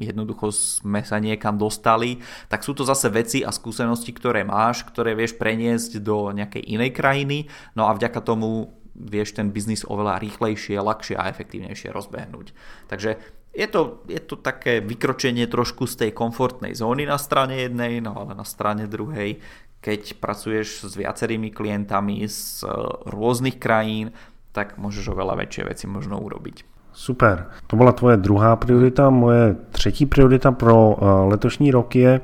jednoducho 0.00 0.48
sme 0.52 1.04
sa 1.04 1.20
niekam 1.20 1.60
dostali, 1.60 2.24
tak 2.48 2.64
sú 2.64 2.72
to 2.72 2.88
zase 2.88 3.12
veci 3.12 3.44
a 3.44 3.52
skúsenosti, 3.52 4.12
ktoré 4.16 4.44
máš, 4.44 4.88
ktoré 4.88 5.12
vieš 5.12 5.36
preniesť 5.36 6.00
do 6.00 6.32
nejakej 6.32 6.64
inej 6.64 6.96
krajiny, 6.96 7.38
no 7.76 7.88
a 7.88 7.96
vďaka 7.96 8.24
tomu 8.24 8.81
vieš 8.94 9.36
ten 9.36 9.50
biznis 9.50 9.84
oveľa 9.88 10.20
rýchlejšie, 10.20 10.76
ľahšie 10.78 11.16
a 11.16 11.28
efektívnejšie 11.32 11.92
rozbehnúť. 11.92 12.52
Takže 12.88 13.16
je 13.52 13.66
to, 13.68 14.00
je 14.08 14.20
to 14.20 14.40
také 14.40 14.80
vykročenie 14.80 15.44
trošku 15.44 15.84
z 15.84 16.08
tej 16.08 16.10
komfortnej 16.16 16.72
zóny 16.72 17.04
na 17.04 17.20
strane 17.20 17.68
jednej, 17.68 18.00
no 18.00 18.16
ale 18.16 18.32
na 18.32 18.48
strane 18.48 18.88
druhej, 18.88 19.44
keď 19.84 20.16
pracuješ 20.22 20.88
s 20.88 20.94
viacerými 20.96 21.52
klientami 21.52 22.24
z 22.24 22.64
e, 22.64 22.68
rôznych 23.10 23.60
krajín, 23.60 24.16
tak 24.56 24.80
môžeš 24.80 25.12
oveľa 25.12 25.44
väčšie 25.44 25.62
veci 25.68 25.84
možno 25.84 26.20
urobiť. 26.20 26.64
Super. 26.92 27.48
To 27.66 27.76
byla 27.76 27.92
tvoje 27.92 28.16
druhá 28.16 28.56
priorita. 28.56 29.10
Moje 29.10 29.56
třetí 29.72 30.06
priorita 30.06 30.52
pro 30.52 30.76
e, 30.76 30.94
letošní 31.28 31.70
rok 31.70 31.96
je 31.96 32.20
e, 32.20 32.22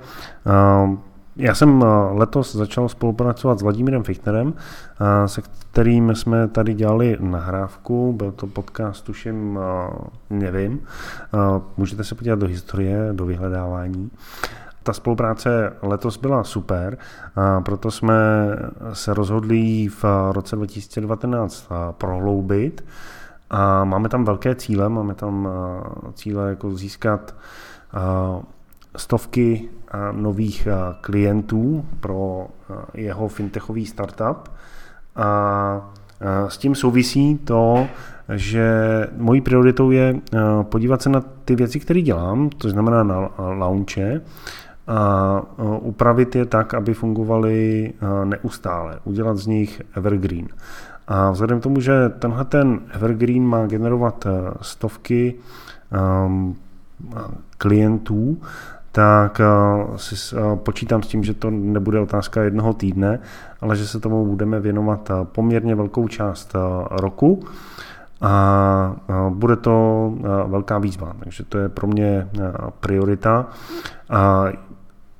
já 1.38 1.54
jsem 1.54 1.82
eh, 1.82 1.86
letos 2.12 2.54
začal 2.54 2.88
spolupracovat 2.88 3.58
s 3.58 3.62
Vladimírem 3.62 4.02
Fichtnerem, 4.02 4.54
eh, 4.54 5.28
se 5.28 5.42
kterým 5.42 6.14
jsme 6.14 6.48
tady 6.48 6.74
dělali 6.74 7.16
nahrávku, 7.20 8.12
byl 8.12 8.32
to 8.32 8.46
podcast, 8.46 9.04
tuším, 9.04 9.58
eh, 9.62 9.94
nevím, 10.30 10.80
můžete 11.76 12.04
se 12.04 12.14
podívat 12.14 12.38
do 12.38 12.46
historie, 12.46 13.08
do 13.12 13.26
vyhledávání. 13.26 14.10
Ta 14.82 14.92
spolupráce 14.92 15.72
letos 15.82 16.16
byla 16.16 16.44
super, 16.44 16.98
proto 17.64 17.90
jsme 17.90 18.14
se 18.92 19.14
rozhodli 19.14 19.88
v 19.88 20.04
roce 20.32 20.56
2019 20.56 21.68
prohloubit. 21.90 22.84
A 23.50 23.84
máme 23.84 24.08
tam 24.08 24.24
velké 24.24 24.54
cíle, 24.54 24.88
máme 24.88 25.14
tam 25.14 25.48
cíle 26.14 26.50
jako 26.50 26.74
získat 26.74 27.34
stovky 28.98 29.68
nových 30.12 30.68
klientů 31.00 31.84
pro 32.00 32.46
jeho 32.94 33.28
fintechový 33.28 33.86
startup 33.86 34.48
a 35.16 35.90
s 36.48 36.58
tím 36.58 36.74
souvisí 36.74 37.38
to, 37.38 37.86
že 38.34 38.68
mojí 39.16 39.40
prioritou 39.40 39.90
je 39.90 40.20
podívat 40.62 41.02
se 41.02 41.08
na 41.08 41.20
ty 41.44 41.56
věci, 41.56 41.80
které 41.80 42.00
dělám, 42.00 42.50
to 42.50 42.68
znamená 42.68 43.02
na 43.02 43.30
launche, 43.38 44.20
a 44.86 45.42
upravit 45.80 46.36
je 46.36 46.46
tak, 46.46 46.74
aby 46.74 46.94
fungovaly 46.94 47.92
neustále, 48.24 48.98
udělat 49.04 49.36
z 49.36 49.46
nich 49.46 49.82
evergreen. 49.94 50.48
A 51.08 51.30
vzhledem 51.30 51.60
k 51.60 51.62
tomu, 51.62 51.80
že 51.80 52.08
tenhle 52.08 52.44
ten 52.44 52.80
evergreen 52.90 53.46
má 53.46 53.66
generovat 53.66 54.26
stovky 54.60 55.34
um, 56.26 56.56
klientů, 57.58 58.38
tak 58.98 59.40
si 59.96 60.34
počítám 60.54 61.02
s 61.02 61.06
tím, 61.06 61.24
že 61.24 61.34
to 61.34 61.50
nebude 61.50 62.00
otázka 62.00 62.42
jednoho 62.42 62.74
týdne, 62.74 63.18
ale 63.60 63.76
že 63.76 63.86
se 63.86 64.00
tomu 64.00 64.26
budeme 64.26 64.60
věnovat 64.60 65.10
poměrně 65.22 65.74
velkou 65.74 66.08
část 66.08 66.56
roku 66.90 67.46
a 68.20 68.96
bude 69.28 69.56
to 69.56 70.12
velká 70.46 70.78
výzva, 70.78 71.12
takže 71.20 71.44
to 71.44 71.58
je 71.58 71.68
pro 71.68 71.86
mě 71.86 72.28
priorita. 72.80 73.46
A 74.10 74.46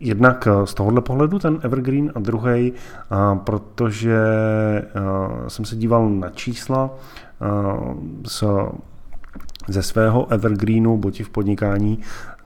jednak 0.00 0.48
z 0.64 0.74
tohohle 0.74 1.00
pohledu 1.00 1.38
ten 1.38 1.58
Evergreen 1.62 2.12
a 2.14 2.18
druhý, 2.18 2.72
protože 3.44 4.18
jsem 5.48 5.64
se 5.64 5.76
díval 5.76 6.08
na 6.08 6.30
čísla 6.30 6.90
z, 8.26 8.44
ze 9.68 9.82
svého 9.82 10.32
Evergreenu, 10.32 10.96
boti 10.96 11.22
v 11.22 11.30
podnikání, 11.30 11.98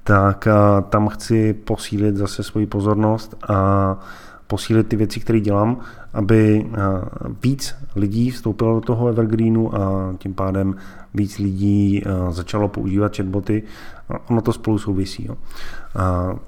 tak 0.05 0.49
tam 0.89 1.09
chci 1.09 1.53
posílit 1.53 2.17
zase 2.17 2.43
svoji 2.43 2.67
pozornost 2.67 3.37
a 3.49 3.99
posílit 4.47 4.89
ty 4.89 4.97
věci, 4.97 5.21
které 5.21 5.41
dělám, 5.41 5.81
aby 6.15 6.67
víc 7.43 7.75
lidí 7.97 8.31
vstoupilo 8.31 8.75
do 8.75 8.81
toho 8.81 9.09
Evergreenu 9.09 9.75
a 9.75 10.15
tím 10.19 10.35
pádem 10.35 10.75
víc 11.15 11.39
lidí 11.39 12.03
začalo 12.31 12.69
používat 12.69 13.17
chatboty. 13.17 13.63
Ono 14.31 14.41
to 14.41 14.53
spolu 14.53 14.79
souvisí. 14.79 15.27
Jo. 15.27 15.37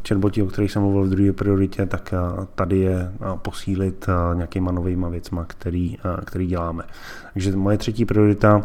Chatboty, 0.08 0.42
o 0.42 0.46
kterých 0.46 0.72
jsem 0.72 0.82
mluvil 0.82 1.04
v 1.04 1.08
druhé 1.08 1.32
prioritě, 1.32 1.86
tak 1.86 2.14
tady 2.54 2.78
je 2.78 3.12
posílit 3.36 4.06
nějakýma 4.34 4.72
novýma 4.72 5.08
věcma, 5.08 5.44
který, 5.44 5.96
který 6.24 6.46
děláme. 6.46 6.84
Takže 7.32 7.56
moje 7.56 7.78
třetí 7.78 8.04
priorita 8.04 8.60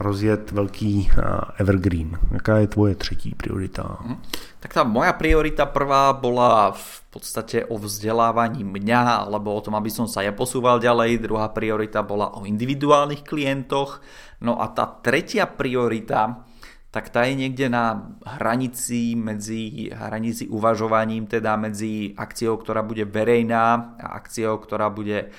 rozjet 0.00 0.50
velký 0.52 1.12
evergreen. 1.60 2.18
Jaká 2.32 2.58
je 2.58 2.66
tvoje 2.66 2.94
třetí 2.94 3.34
priorita? 3.34 3.96
Mhm. 4.00 4.16
Tak 4.60 4.76
tá 4.76 4.84
moja 4.84 5.12
priorita 5.16 5.64
prvá 5.64 6.12
bola 6.12 6.72
v 6.76 6.96
podstate 7.08 7.64
o 7.64 7.80
vzdelávaní 7.80 8.60
mňa, 8.60 9.24
alebo 9.24 9.56
o 9.56 9.60
tom, 9.64 9.72
aby 9.76 9.88
som 9.88 10.04
sa 10.04 10.20
ja 10.20 10.36
posúval 10.36 10.80
ďalej. 10.80 11.24
Druhá 11.24 11.48
priorita 11.48 12.04
bola 12.04 12.32
o 12.36 12.44
individuálnych 12.44 13.24
klientoch. 13.24 14.04
No 14.44 14.60
a 14.60 14.68
tá 14.68 14.84
tretia 14.84 15.48
priorita, 15.48 16.44
tak 16.90 17.08
tá 17.08 17.24
je 17.24 17.38
niekde 17.38 17.70
na 17.70 18.12
hranici 18.26 19.14
medzi 19.14 19.88
hranici 19.94 20.50
uvažovaním, 20.50 21.30
teda 21.30 21.54
medzi 21.54 22.12
akciou, 22.18 22.58
ktorá 22.58 22.82
bude 22.82 23.06
verejná 23.06 23.96
a 23.96 24.18
akciou, 24.18 24.58
ktorá 24.58 24.90
bude 24.90 25.30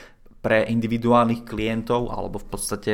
pre 0.41 0.65
individuálnych 0.65 1.45
klientov, 1.45 2.09
alebo 2.09 2.41
v 2.41 2.47
podstate 2.49 2.93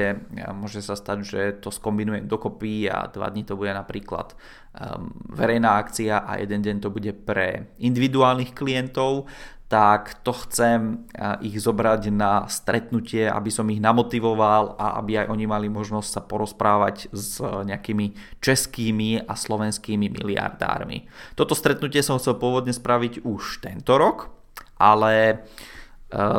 môže 0.51 0.83
sa 0.83 0.99
stať, 0.99 1.17
že 1.23 1.41
to 1.63 1.71
skombinujem 1.71 2.27
dokopy 2.27 2.91
a 2.91 3.07
dva 3.07 3.31
dní 3.31 3.47
to 3.47 3.55
bude 3.55 3.71
napríklad 3.71 4.35
um, 4.75 5.15
verejná 5.31 5.79
akcia 5.79 6.27
a 6.27 6.43
jeden 6.43 6.59
deň 6.59 6.75
to 6.83 6.91
bude 6.91 7.11
pre 7.23 7.71
individuálnych 7.79 8.51
klientov, 8.51 9.31
tak 9.67 10.23
to 10.23 10.31
chcem 10.47 11.11
ich 11.43 11.59
zobrať 11.59 12.07
na 12.07 12.47
stretnutie, 12.47 13.27
aby 13.27 13.51
som 13.51 13.67
ich 13.67 13.83
namotivoval 13.83 14.79
a 14.79 14.95
aby 15.03 15.19
aj 15.19 15.27
oni 15.27 15.43
mali 15.43 15.67
možnosť 15.67 16.07
sa 16.07 16.21
porozprávať 16.23 17.11
s 17.11 17.43
nejakými 17.43 18.39
českými 18.39 19.27
a 19.27 19.35
slovenskými 19.35 20.07
miliardármi. 20.07 21.11
Toto 21.35 21.51
stretnutie 21.51 21.99
som 21.99 22.15
chcel 22.15 22.39
pôvodne 22.39 22.71
spraviť 22.71 23.27
už 23.27 23.59
tento 23.59 23.99
rok, 23.99 24.31
ale 24.79 25.43
uh, 25.43 25.75
Eh, 25.76 25.76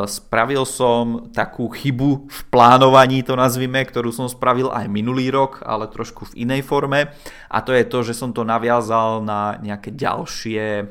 spravil 0.09 0.65
som 0.65 1.29
takú 1.29 1.69
chybu 1.69 2.25
v 2.25 2.41
plánovaní, 2.49 3.21
to 3.21 3.37
nazvime, 3.37 3.85
ktorú 3.85 4.09
som 4.09 4.25
spravil 4.25 4.73
aj 4.73 4.89
minulý 4.89 5.29
rok, 5.29 5.61
ale 5.61 5.93
trošku 5.93 6.33
v 6.33 6.49
inej 6.49 6.65
forme. 6.65 7.13
A 7.53 7.59
to 7.61 7.77
je 7.77 7.85
to, 7.85 8.01
že 8.01 8.17
som 8.17 8.33
to 8.33 8.49
naviazal 8.49 9.21
na 9.21 9.61
nejaké 9.61 9.93
ďalšie 9.93 10.65
eh, 10.81 10.89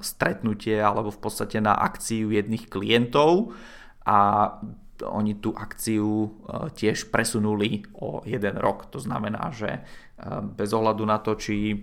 stretnutie 0.00 0.80
alebo 0.80 1.12
v 1.12 1.20
podstate 1.20 1.60
na 1.60 1.76
akciu 1.76 2.32
jedných 2.32 2.72
klientov 2.72 3.52
a 4.08 4.56
oni 5.04 5.38
tú 5.38 5.54
akciu 5.54 6.26
eh, 6.26 6.70
tiež 6.74 7.12
presunuli 7.12 7.86
o 7.98 8.22
jeden 8.26 8.56
rok. 8.58 8.90
To 8.90 8.98
znamená, 8.98 9.50
že 9.54 9.84
bez 10.58 10.74
ohľadu 10.74 11.06
na 11.06 11.22
to, 11.22 11.38
či 11.38 11.78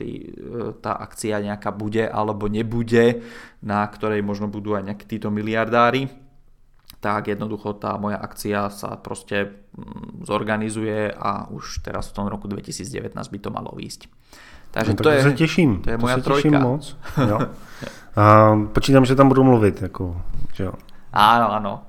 tý, 0.00 0.32
tá 0.80 0.96
akcia 0.96 1.36
nejaká 1.44 1.68
bude 1.68 2.08
alebo 2.08 2.48
nebude, 2.48 3.20
na 3.60 3.84
ktorej 3.84 4.24
možno 4.24 4.48
budú 4.48 4.72
aj 4.72 4.88
nejakí 4.88 5.04
títo 5.04 5.28
miliardári, 5.28 6.08
tak 7.04 7.28
jednoducho 7.28 7.76
tá 7.76 8.00
moja 8.00 8.16
akcia 8.16 8.72
sa 8.72 8.96
proste 8.96 9.68
zorganizuje 10.24 11.12
a 11.12 11.52
už 11.52 11.84
teraz 11.84 12.08
v 12.08 12.16
tom 12.16 12.26
roku 12.32 12.48
2019 12.48 13.12
by 13.12 13.38
to 13.44 13.50
malo 13.52 13.76
výjsť. 13.76 14.08
Takže 14.72 14.90
no, 14.90 14.96
to, 14.96 15.10
je, 15.10 15.22
se 15.22 15.32
těším. 15.32 15.82
To 15.82 15.90
je 15.90 15.98
moja 15.98 16.16
to 16.16 16.20
se 16.20 16.24
trojka. 16.24 16.58
moc. 16.58 16.96
Jo. 17.28 17.38
A 18.16 18.54
počítám, 18.72 19.04
že 19.04 19.14
tam 19.14 19.28
budu 19.28 19.44
mluvit. 19.44 19.82
Jako, 19.82 20.22
že 20.54 20.64
jo. 20.64 20.72
Áno, 21.12 21.50
áno. 21.52 21.82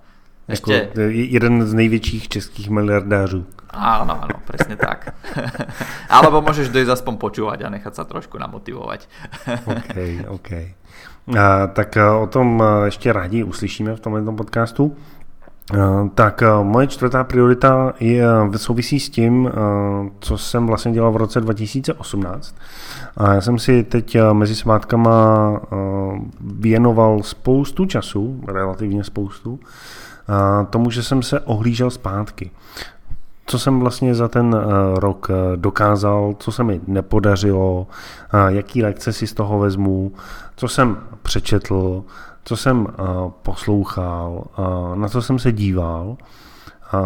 Jako 0.47 0.71
jeden 1.09 1.67
z 1.67 1.73
největších 1.73 2.27
českých 2.27 2.69
miliardářů. 2.69 3.45
Áno, 3.75 4.15
áno, 4.23 4.39
presne 4.47 4.79
tak. 4.79 5.11
Alebo 6.15 6.39
môžeš 6.39 6.71
dojsť 6.71 6.95
aspoň 6.95 7.13
počúvať 7.19 7.67
a 7.67 7.73
nechať 7.75 7.91
sa 7.91 8.03
trošku 8.07 8.39
namotivovať. 8.39 9.03
OK, 9.75 9.95
OK. 10.31 10.49
A, 11.35 11.67
tak 11.67 11.97
o 12.21 12.27
tom 12.27 12.63
ještě 12.85 13.13
rádi 13.13 13.43
uslyšíme 13.43 13.95
v 13.95 13.99
tomto 13.99 14.31
podcastu. 14.31 14.95
Tak 16.15 16.43
moje 16.63 16.87
čtvrtá 16.87 17.23
priorita 17.23 17.93
je, 17.99 18.23
souvisí 18.55 18.99
s 18.99 19.09
tím, 19.09 19.49
co 20.19 20.37
jsem 20.37 20.67
vlastně 20.67 20.91
dělal 20.91 21.11
v 21.11 21.17
roce 21.17 21.41
2018. 21.41 22.55
A 23.17 23.33
já 23.33 23.41
jsem 23.41 23.59
si 23.59 23.83
teď 23.83 24.17
mezi 24.33 24.55
svátkama 24.55 25.61
věnoval 26.41 27.23
spoustu 27.23 27.85
času, 27.85 28.41
relativně 28.47 29.03
spoustu, 29.03 29.59
tomu, 30.69 30.91
že 30.91 31.03
jsem 31.03 31.23
se 31.23 31.39
ohlížel 31.39 31.89
zpátky 31.89 32.51
co 33.47 33.59
jsem 33.59 33.79
vlastně 33.79 34.15
za 34.15 34.27
ten 34.27 34.55
eh, 34.55 34.99
rok 34.99 35.27
eh, 35.29 35.57
dokázal, 35.57 36.35
co 36.39 36.51
se 36.51 36.63
mi 36.63 36.81
nepodařilo, 36.87 37.87
eh, 38.33 38.53
jaký 38.53 38.83
lekce 38.83 39.13
si 39.13 39.27
z 39.27 39.33
toho 39.33 39.59
vezmu, 39.59 40.11
co 40.55 40.67
jsem 40.67 40.97
přečetl, 41.21 42.03
co 42.43 42.57
jsem 42.57 42.87
poslouchal, 43.41 44.43
na 44.95 45.09
co 45.09 45.21
jsem 45.21 45.39
se 45.39 45.51
díval, 45.51 46.17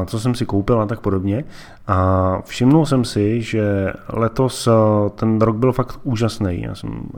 co 0.05 0.19
jsem 0.19 0.36
si 0.36 0.45
koupil 0.45 0.82
a 0.82 0.86
tak 0.86 0.99
podobně. 0.99 1.43
A 1.88 2.41
všimnul 2.45 2.86
jsem 2.86 3.05
si, 3.05 3.41
že 3.41 3.93
letos 4.10 4.69
ten 5.15 5.41
rok 5.41 5.55
byl 5.55 5.71
fakt 5.71 5.99
úžasný. 6.03 6.62
Já 6.62 6.75
jsem 6.75 7.10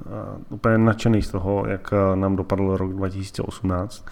úplně 0.49 0.77
nadšený 0.77 1.21
z 1.21 1.31
toho, 1.31 1.65
jak 1.67 1.93
nám 2.15 2.35
dopadl 2.35 2.77
rok 2.77 2.93
2018 2.93 4.05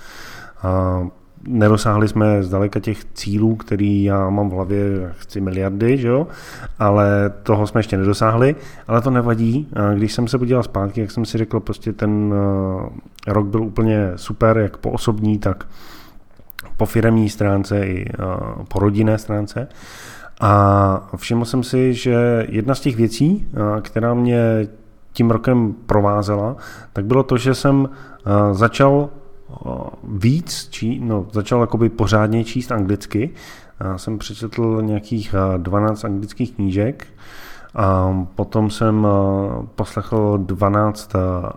nedosáhli 1.47 2.07
jsme 2.07 2.43
zdaleka 2.43 2.79
těch 2.79 3.05
cílů, 3.05 3.55
který 3.55 4.03
já 4.03 4.29
mám 4.29 4.49
v 4.49 4.53
hlavě, 4.53 5.13
chci 5.17 5.41
miliardy, 5.41 5.97
že 5.97 6.07
jo? 6.07 6.27
ale 6.79 7.33
toho 7.43 7.67
jsme 7.67 7.79
ještě 7.79 7.97
nedosáhli, 7.97 8.55
ale 8.87 9.01
to 9.01 9.11
nevadí. 9.11 9.67
Když 9.95 10.13
jsem 10.13 10.27
se 10.27 10.37
podíval 10.37 10.63
zpátky, 10.63 11.01
jak 11.01 11.11
jsem 11.11 11.25
si 11.25 11.37
řekl, 11.37 11.59
prostě 11.59 11.93
ten 11.93 12.33
eh, 13.27 13.33
rok 13.33 13.47
byl 13.47 13.63
úplně 13.63 14.11
super, 14.15 14.57
jak 14.57 14.77
po 14.77 14.91
osobní, 14.91 15.39
tak 15.39 15.67
po 16.77 16.85
firemní 16.85 17.29
stránce 17.29 17.87
i 17.87 18.05
eh, 18.09 18.15
po 18.67 18.79
rodinné 18.79 19.17
stránce. 19.17 19.67
A 20.41 21.09
všiml 21.15 21.45
jsem 21.45 21.63
si, 21.63 21.93
že 21.93 22.45
jedna 22.49 22.75
z 22.75 22.79
těch 22.79 22.95
věcí, 22.95 23.47
eh, 23.53 23.81
která 23.81 24.13
mě 24.13 24.67
tím 25.13 25.31
rokem 25.31 25.73
provázela, 25.85 26.55
tak 26.93 27.05
bylo 27.05 27.23
to, 27.23 27.37
že 27.37 27.55
jsem 27.55 27.89
začal 28.51 29.09
víc, 30.03 30.67
či, 30.71 30.99
no, 30.99 31.27
začal 31.31 31.61
jakoby 31.61 31.89
pořádně 31.89 32.43
číst 32.43 32.71
anglicky. 32.71 33.29
Já 33.79 33.97
jsem 33.97 34.17
přečetl 34.17 34.81
nějakých 34.81 35.35
12 35.57 36.05
anglických 36.05 36.55
knížek, 36.55 37.07
a 37.75 38.13
potom 38.35 38.69
jsem 38.69 39.07
poslechl 39.75 40.37
12 40.37 41.13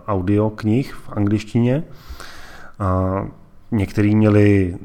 audio 0.07 0.49
knih 0.49 0.93
v 0.93 1.09
angličtině. 1.09 1.83
A 2.79 3.21
některý 3.71 4.15
měli 4.15 4.77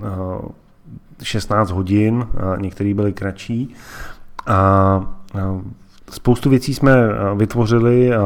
16 1.23 1.71
hodin, 1.71 2.27
některý 2.57 2.95
byli 2.95 3.13
kratší. 3.13 3.75
A 4.47 5.19
spoustu 6.11 6.51
věcí 6.51 6.75
jsme 6.75 6.93
eh, 6.93 7.35
vytvořili 7.35 8.15
a, 8.15 8.23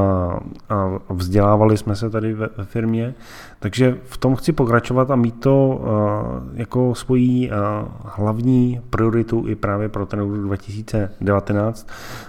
a 0.68 0.90
vzdělávali 1.10 1.76
jsme 1.76 1.96
se 1.96 2.10
tady 2.10 2.34
ve, 2.34 2.48
ve 2.56 2.64
firmě, 2.64 3.14
takže 3.58 3.96
v 4.04 4.16
tom 4.16 4.36
chci 4.36 4.52
pokračovat 4.52 5.10
a 5.10 5.16
mít 5.16 5.40
to 5.40 5.80
uh, 5.82 6.58
jako 6.58 6.94
svoji 6.94 7.50
uh, 7.50 7.56
hlavní 8.04 8.80
prioritu 8.90 9.44
i 9.48 9.54
právě 9.54 9.88
pro 9.88 10.06
ten 10.06 10.18
rok 10.18 10.30
2019. 10.30 11.88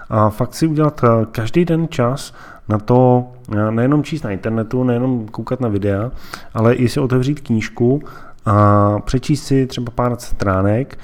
A 0.09 0.29
fakt 0.29 0.53
si 0.53 0.67
udělat 0.67 1.01
každý 1.31 1.65
den 1.65 1.87
čas 1.89 2.33
na 2.69 2.77
to 2.77 3.27
nejenom 3.69 4.03
číst 4.03 4.23
na 4.23 4.31
internetu, 4.31 4.83
nejenom 4.83 5.27
koukat 5.27 5.61
na 5.61 5.69
videa, 5.69 6.11
ale 6.53 6.73
i 6.73 6.89
si 6.89 6.99
otevřít 6.99 7.39
knížku 7.39 8.01
a 8.45 8.99
přečíst 8.99 9.43
si 9.43 9.67
třeba 9.67 9.91
pár 9.95 10.15
stránek, 10.19 10.97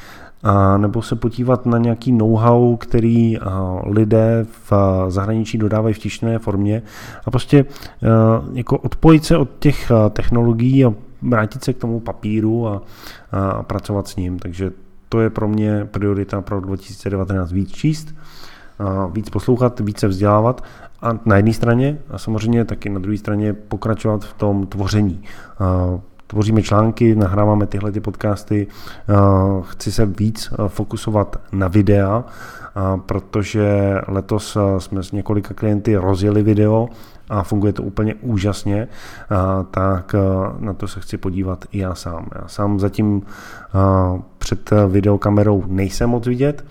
a 0.43 0.78
nebo 0.78 1.02
se 1.02 1.15
podívat 1.15 1.65
na 1.65 1.78
nějaký 1.78 2.12
know-how, 2.12 2.78
který 2.78 3.38
lidé 3.86 4.45
v 4.69 4.73
zahraničí 5.08 5.58
dodávají 5.58 5.93
v 5.93 5.99
tištěné 5.99 6.39
formě. 6.39 6.82
A 7.25 7.32
prostě 7.32 7.65
jako 8.54 8.78
odpojit 8.78 9.25
se 9.25 9.38
od 9.38 9.49
těch 9.60 9.91
technologií 10.10 10.86
a 10.86 10.93
vrátit 11.21 11.63
se 11.63 11.73
k 11.73 11.78
tomu 11.78 11.99
papíru 11.99 12.67
a, 12.67 12.82
a 13.32 13.63
pracovat 13.63 14.08
s 14.08 14.15
ním. 14.15 14.39
Takže 14.39 14.71
to 15.10 15.21
je 15.21 15.30
pro 15.30 15.47
mě 15.47 15.88
priorita 15.91 16.41
pro 16.41 16.62
2019 16.62 17.52
víc 17.52 17.71
číst, 17.71 18.15
víc 19.12 19.30
poslouchat, 19.30 19.80
více 19.80 20.08
vzdělávat 20.08 20.63
a 21.02 21.19
na 21.25 21.36
jedné 21.36 21.54
straně 21.54 21.97
a 22.10 22.17
samozřejmě 22.17 22.65
taky 22.65 22.89
na 22.89 22.99
druhé 22.99 23.17
straně 23.17 23.54
pokračovat 23.54 24.25
v 24.25 24.34
tom 24.34 24.67
tvoření 24.67 25.23
tvoříme 26.29 26.61
články, 26.61 27.15
nahráváme 27.15 27.67
tyhle 27.67 27.91
ty 27.91 27.99
podcasty, 27.99 28.67
eh, 28.67 29.13
chci 29.61 29.91
se 29.91 30.05
víc 30.05 30.49
eh, 30.51 30.69
fokusovat 30.69 31.41
na 31.51 31.67
videa, 31.67 32.23
eh, 32.23 32.99
protože 33.05 33.95
letos 34.07 34.57
jsme 34.77 35.03
s 35.03 35.11
několika 35.11 35.53
klienty 35.53 35.95
rozjeli 35.95 36.43
video 36.43 36.87
a 37.29 37.43
funguje 37.43 37.73
to 37.73 37.83
úplně 37.83 38.15
úžasně, 38.15 38.87
tak 39.71 40.15
na 40.59 40.73
to 40.73 40.87
se 40.87 40.99
chci 40.99 41.17
podívat 41.17 41.65
i 41.71 41.79
já 41.79 41.95
sám. 41.95 42.27
Já 42.41 42.47
sám 42.47 42.79
zatím 42.79 43.21
před 44.37 44.69
videokamerou 44.87 45.63
nejsem 45.67 46.09
moc 46.09 46.27
vidět, 46.27 46.65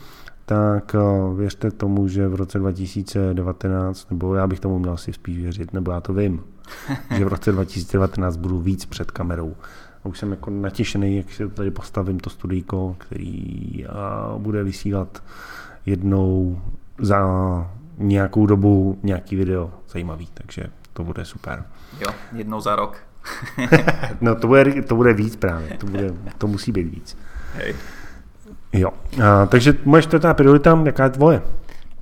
tak 0.49 0.97
věřte 1.37 1.71
tomu, 1.71 2.09
že 2.09 2.29
v 2.29 2.35
roce 2.35 2.59
2019, 2.59 4.11
nebo 4.11 4.35
já 4.35 4.47
bych 4.47 4.61
tomu 4.61 4.79
měl 4.79 4.97
si 4.97 5.13
spíš 5.13 5.39
věřit, 5.39 5.73
nebo 5.73 5.93
já 5.93 6.01
to 6.01 6.13
vím, 6.13 6.45
že 7.17 7.25
v 7.25 7.29
roce 7.29 7.53
2019 7.53 8.37
budu 8.37 8.59
víc 8.59 8.85
před 8.85 9.11
kamerou. 9.11 9.57
A 10.05 10.09
už 10.09 10.19
jsem 10.19 10.31
jako 10.31 10.51
natěšený, 10.51 11.17
jak 11.17 11.33
si 11.33 11.49
tady 11.49 11.71
postavím 11.71 12.21
to 12.21 12.31
studijko, 12.31 12.97
který 12.99 13.87
bude 14.39 14.65
vysílat 14.65 15.23
jednou 15.87 16.63
za 17.01 17.21
nějakou 17.99 18.47
dobu 18.47 18.99
nějaký 19.03 19.37
video 19.37 19.71
zajímavý, 19.89 20.29
takže 20.35 20.65
to 20.93 21.05
bude 21.05 21.25
super. 21.25 21.65
Jo, 22.01 22.15
jednou 22.33 22.61
za 22.61 22.77
rok. 22.77 22.97
no 24.21 24.35
to 24.35 24.47
bude, 24.47 24.83
to 24.83 24.97
bude 24.97 25.13
víc 25.13 25.37
právě, 25.37 25.77
to, 25.79 25.87
bude, 25.87 26.15
to 26.39 26.47
musí 26.47 26.73
být 26.73 26.89
víc. 26.95 27.17
Hej. 27.55 27.75
Jo, 28.73 28.93
a, 29.17 29.49
takže 29.49 29.81
moje 29.89 30.05
čtvrtá 30.05 30.37
priorita, 30.37 30.77
jaká 30.77 31.09
je 31.09 31.17
tvoje? 31.17 31.39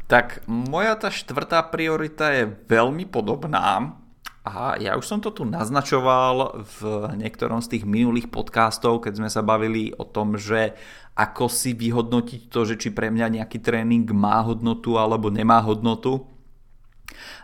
Tak 0.07 0.47
moja 0.47 0.95
ta 0.99 1.11
čtvrtá 1.11 1.63
priorita 1.67 2.31
je 2.35 2.51
veľmi 2.67 3.07
podobná. 3.07 3.99
A 4.47 4.79
ja 4.79 4.95
už 4.95 5.03
som 5.03 5.19
to 5.19 5.35
tu 5.35 5.43
naznačoval 5.43 6.63
v 6.63 7.11
niektorom 7.19 7.59
z 7.59 7.75
tých 7.75 7.85
minulých 7.87 8.31
podcastov, 8.31 9.03
keď 9.03 9.19
sme 9.19 9.27
sa 9.31 9.43
bavili 9.43 9.91
o 9.99 10.07
tom, 10.07 10.39
že 10.39 10.79
ako 11.19 11.51
si 11.51 11.75
vyhodnotiť 11.75 12.47
to, 12.47 12.61
že 12.63 12.79
či 12.79 12.95
pre 12.95 13.11
mňa 13.11 13.43
nejaký 13.43 13.59
tréning 13.59 14.07
má 14.15 14.39
hodnotu 14.47 14.95
alebo 15.03 15.35
nemá 15.35 15.59
hodnotu. 15.59 16.31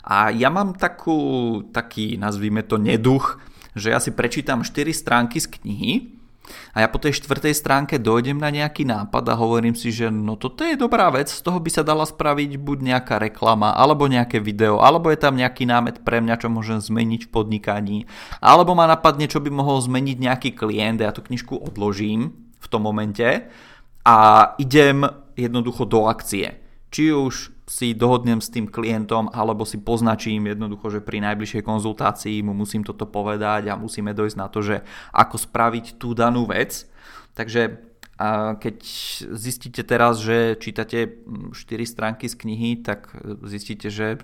A 0.07 0.31
ja 0.31 0.47
mám 0.47 0.79
takú, 0.79 1.63
taký, 1.75 2.15
nazvíme 2.15 2.63
to, 2.63 2.79
neduch, 2.79 3.43
že 3.75 3.91
ja 3.91 3.99
si 3.99 4.15
prečítam 4.15 4.63
4 4.63 4.95
stránky 4.95 5.43
z 5.43 5.51
knihy 5.59 6.22
a 6.73 6.81
ja 6.81 6.89
po 6.89 7.03
tej 7.03 7.19
štvrtej 7.21 7.53
stránke 7.53 8.01
dojdem 8.01 8.41
na 8.41 8.49
nejaký 8.49 8.89
nápad 8.89 9.25
a 9.29 9.35
hovorím 9.37 9.77
si, 9.77 9.93
že 9.93 10.09
no 10.09 10.41
toto 10.41 10.65
je 10.65 10.79
dobrá 10.79 11.13
vec, 11.13 11.29
z 11.29 11.43
toho 11.43 11.59
by 11.59 11.71
sa 11.71 11.85
dala 11.85 12.09
spraviť 12.09 12.57
buď 12.57 12.79
nejaká 12.95 13.21
reklama, 13.21 13.75
alebo 13.77 14.09
nejaké 14.09 14.41
video, 14.41 14.81
alebo 14.81 15.11
je 15.13 15.19
tam 15.21 15.37
nejaký 15.37 15.69
námet 15.69 16.01
pre 16.07 16.23
mňa, 16.23 16.41
čo 16.41 16.49
môžem 16.49 16.81
zmeniť 16.81 17.29
v 17.29 17.33
podnikaní, 17.33 17.99
alebo 18.39 18.73
ma 18.73 18.89
napadne, 18.89 19.27
čo 19.27 19.43
by 19.43 19.53
mohol 19.53 19.83
zmeniť 19.83 20.17
nejaký 20.17 20.51
klient 20.55 21.03
ja 21.03 21.11
tú 21.11 21.21
knižku 21.27 21.59
odložím 21.59 22.33
v 22.63 22.67
tom 22.71 22.87
momente 22.87 23.51
a 24.07 24.17
idem 24.63 25.03
jednoducho 25.35 25.85
do 25.85 26.07
akcie. 26.07 26.62
Či 26.93 27.09
už 27.09 27.51
si 27.65 27.97
dohodnem 27.97 28.45
s 28.45 28.53
tým 28.53 28.69
klientom 28.69 29.33
alebo 29.33 29.65
si 29.65 29.81
poznačím 29.81 30.45
jednoducho, 30.53 30.93
že 30.93 31.01
pri 31.01 31.25
najbližšej 31.25 31.65
konzultácii 31.65 32.45
mu 32.45 32.53
musím 32.53 32.85
toto 32.85 33.09
povedať 33.09 33.73
a 33.73 33.81
musíme 33.81 34.13
dojsť 34.13 34.37
na 34.37 34.53
to, 34.53 34.61
že 34.61 34.85
ako 35.17 35.41
spraviť 35.41 35.97
tú 35.97 36.13
danú 36.13 36.45
vec. 36.45 36.85
Takže 37.33 37.81
keď 38.61 38.77
zistíte 39.35 39.83
teraz, 39.89 40.21
že 40.21 40.61
čítate 40.61 41.25
4 41.25 41.57
stránky 41.89 42.29
z 42.29 42.37
knihy, 42.37 42.85
tak 42.85 43.09
zistíte, 43.49 43.89
že 43.89 44.21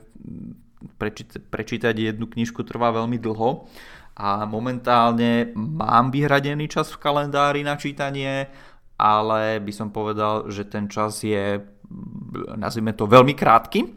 prečítať 1.51 1.97
jednu 1.97 2.29
knižku 2.29 2.63
trvá 2.69 2.93
veľmi 2.93 3.17
dlho 3.19 3.65
a 4.15 4.45
momentálne 4.45 5.57
mám 5.57 6.13
vyhradený 6.15 6.69
čas 6.69 6.93
v 6.93 7.01
kalendári 7.01 7.65
na 7.65 7.75
čítanie, 7.81 8.47
ale 8.95 9.59
by 9.59 9.73
som 9.75 9.89
povedal, 9.91 10.47
že 10.53 10.69
ten 10.69 10.87
čas 10.87 11.25
je 11.25 11.59
nazvime 12.57 12.92
to 12.92 13.09
veľmi 13.09 13.33
krátky, 13.33 13.88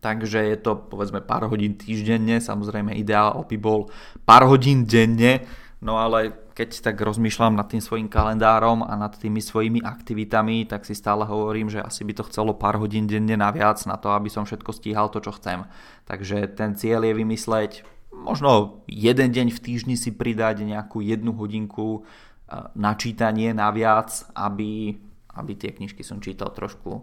takže 0.00 0.40
je 0.50 0.56
to 0.60 0.76
povedzme 0.88 1.20
pár 1.20 1.48
hodín 1.52 1.76
týždenne, 1.76 2.40
samozrejme 2.40 2.96
ideál 2.96 3.44
by 3.44 3.56
bol 3.60 3.92
pár 4.24 4.48
hodín 4.48 4.88
denne, 4.88 5.44
no 5.84 6.00
ale 6.00 6.50
keď 6.56 6.92
tak 6.92 7.00
rozmýšľam 7.00 7.56
nad 7.56 7.72
tým 7.72 7.80
svojim 7.80 8.08
kalendárom 8.12 8.84
a 8.84 8.92
nad 8.92 9.16
tými 9.16 9.40
svojimi 9.40 9.80
aktivitami, 9.80 10.68
tak 10.68 10.84
si 10.84 10.92
stále 10.92 11.24
hovorím, 11.24 11.72
že 11.72 11.80
asi 11.80 12.04
by 12.04 12.12
to 12.20 12.28
chcelo 12.28 12.52
pár 12.52 12.76
hodín 12.76 13.08
denne 13.08 13.32
naviac 13.32 13.80
na 13.88 13.96
to, 13.96 14.12
aby 14.12 14.28
som 14.28 14.44
všetko 14.44 14.70
stíhal 14.76 15.08
to, 15.08 15.24
čo 15.24 15.32
chcem. 15.40 15.64
Takže 16.04 16.52
ten 16.52 16.76
cieľ 16.76 17.08
je 17.08 17.14
vymysleť 17.16 17.72
možno 18.12 18.82
jeden 18.90 19.30
deň 19.30 19.54
v 19.54 19.62
týždni 19.62 19.96
si 19.96 20.10
pridať 20.12 20.66
nejakú 20.66 21.00
jednu 21.00 21.32
hodinku 21.34 22.02
eh, 22.02 22.68
načítanie 22.74 23.54
naviac, 23.54 24.10
aby 24.34 25.00
aby 25.40 25.56
tie 25.56 25.72
knižky 25.72 26.04
som 26.04 26.20
čítal 26.20 26.52
trošku 26.52 27.00
e, 27.00 27.02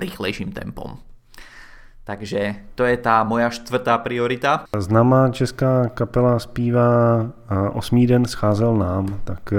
rýchlejším 0.00 0.52
tempom. 0.52 0.96
Takže 2.08 2.56
to 2.72 2.88
je 2.88 2.96
tá 2.96 3.20
moja 3.20 3.52
štvrtá 3.52 4.00
priorita. 4.00 4.64
Známá 4.72 5.28
česká 5.28 5.92
kapela 5.92 6.40
zpívá 6.40 7.28
Osmý 7.72 8.06
den 8.06 8.24
scházel 8.24 8.76
nám, 8.76 9.20
tak 9.24 9.52
e, 9.52 9.56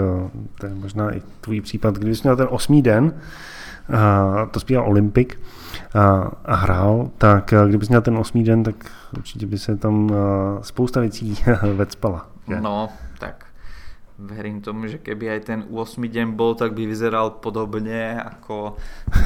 to 0.57 0.65
je 0.65 0.73
možná 0.73 1.15
i 1.15 1.21
tvůj 1.41 1.61
případ. 1.61 1.95
Kdybys 1.95 2.23
měl 2.23 2.35
ten 2.35 2.47
osmý 2.49 2.81
den, 2.81 3.13
to 4.51 4.59
zpíval 4.59 4.89
Olympik 4.89 5.39
a, 5.93 6.31
a 6.45 6.55
hrál, 6.55 7.09
tak 7.17 7.53
e, 7.53 7.67
kdybys 7.67 7.89
měl 7.89 8.01
ten 8.01 8.17
osmý 8.17 8.43
den, 8.43 8.63
tak 8.63 8.75
určitě 9.17 9.45
by 9.45 9.57
se 9.57 9.77
tam 9.77 10.11
spousta 10.61 10.99
věcí 10.99 11.37
vecpala. 11.73 12.27
No, 12.61 12.89
verím 14.19 14.59
tomu, 14.59 14.91
že 14.91 14.99
keby 14.99 15.39
aj 15.39 15.41
ten 15.47 15.59
8 15.71 15.95
deň 15.95 16.35
bol, 16.35 16.51
tak 16.59 16.75
by 16.75 16.83
vyzeral 16.83 17.39
podobne 17.39 18.19
ako 18.19 18.75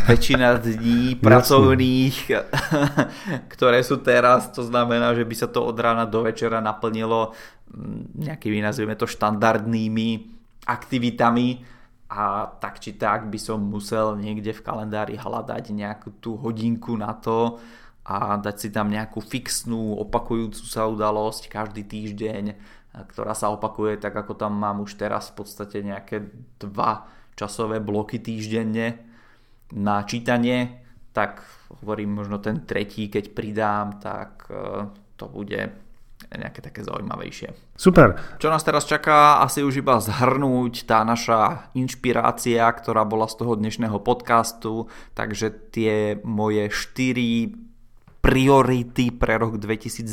väčšina 0.05 0.61
dní 0.61 1.17
pracovných, 1.17 2.29
ktoré 3.53 3.81
sú 3.81 4.05
teraz. 4.05 4.53
To 4.53 4.61
znamená, 4.61 5.17
že 5.17 5.25
by 5.25 5.35
sa 5.35 5.49
to 5.49 5.65
od 5.65 5.73
rána 5.81 6.05
do 6.05 6.21
večera 6.21 6.61
naplnilo 6.61 7.33
mm, 7.73 8.21
nejakými, 8.21 8.61
nazvime 8.61 8.93
to, 8.93 9.09
štandardnými 9.09 10.09
aktivitami. 10.69 11.65
A 12.13 12.45
tak 12.61 12.77
či 12.77 12.93
tak 12.93 13.33
by 13.33 13.39
som 13.41 13.57
musel 13.57 14.13
niekde 14.13 14.53
v 14.53 14.61
kalendári 14.61 15.17
hľadať 15.17 15.73
nejakú 15.73 16.21
tú 16.21 16.37
hodinku 16.37 16.93
na 16.93 17.17
to 17.17 17.57
a 18.05 18.37
dať 18.37 18.55
si 18.59 18.69
tam 18.69 18.91
nejakú 18.91 19.23
fixnú, 19.23 19.97
opakujúcu 19.97 20.61
sa 20.67 20.85
udalosť 20.85 21.47
každý 21.47 21.87
týždeň, 21.87 22.53
ktorá 22.93 23.33
sa 23.33 23.49
opakuje 23.49 23.97
tak 23.97 24.13
ako 24.13 24.37
tam 24.37 24.53
mám 24.53 24.85
už 24.85 25.01
teraz 25.01 25.33
v 25.33 25.41
podstate 25.41 25.81
nejaké 25.81 26.29
dva 26.61 27.09
časové 27.33 27.81
bloky 27.81 28.21
týždenne 28.21 29.01
na 29.73 30.05
čítanie, 30.05 30.85
tak 31.13 31.41
hovorím 31.81 32.21
možno 32.21 32.37
ten 32.37 32.61
tretí, 32.61 33.09
keď 33.09 33.33
pridám, 33.33 33.97
tak 33.97 34.45
e, 34.53 34.85
to 35.17 35.25
bude 35.25 35.73
nejaké 36.29 36.63
také 36.63 36.81
zaujímavejšie. 36.85 37.75
Super. 37.75 38.15
Čo 38.39 38.47
nás 38.49 38.63
teraz 38.63 38.87
čaká, 38.87 39.43
asi 39.43 39.65
už 39.65 39.83
iba 39.83 39.99
zhrnúť 39.99 40.87
tá 40.87 41.03
naša 41.03 41.69
inšpirácia, 41.77 42.63
ktorá 42.69 43.03
bola 43.03 43.27
z 43.27 43.43
toho 43.43 43.53
dnešného 43.57 43.99
podcastu, 44.01 44.87
takže 45.17 45.51
tie 45.73 46.17
moje 46.23 46.69
štyri 46.71 47.53
priority 48.23 49.11
pre 49.11 49.35
rok 49.35 49.59
2019, 49.59 50.07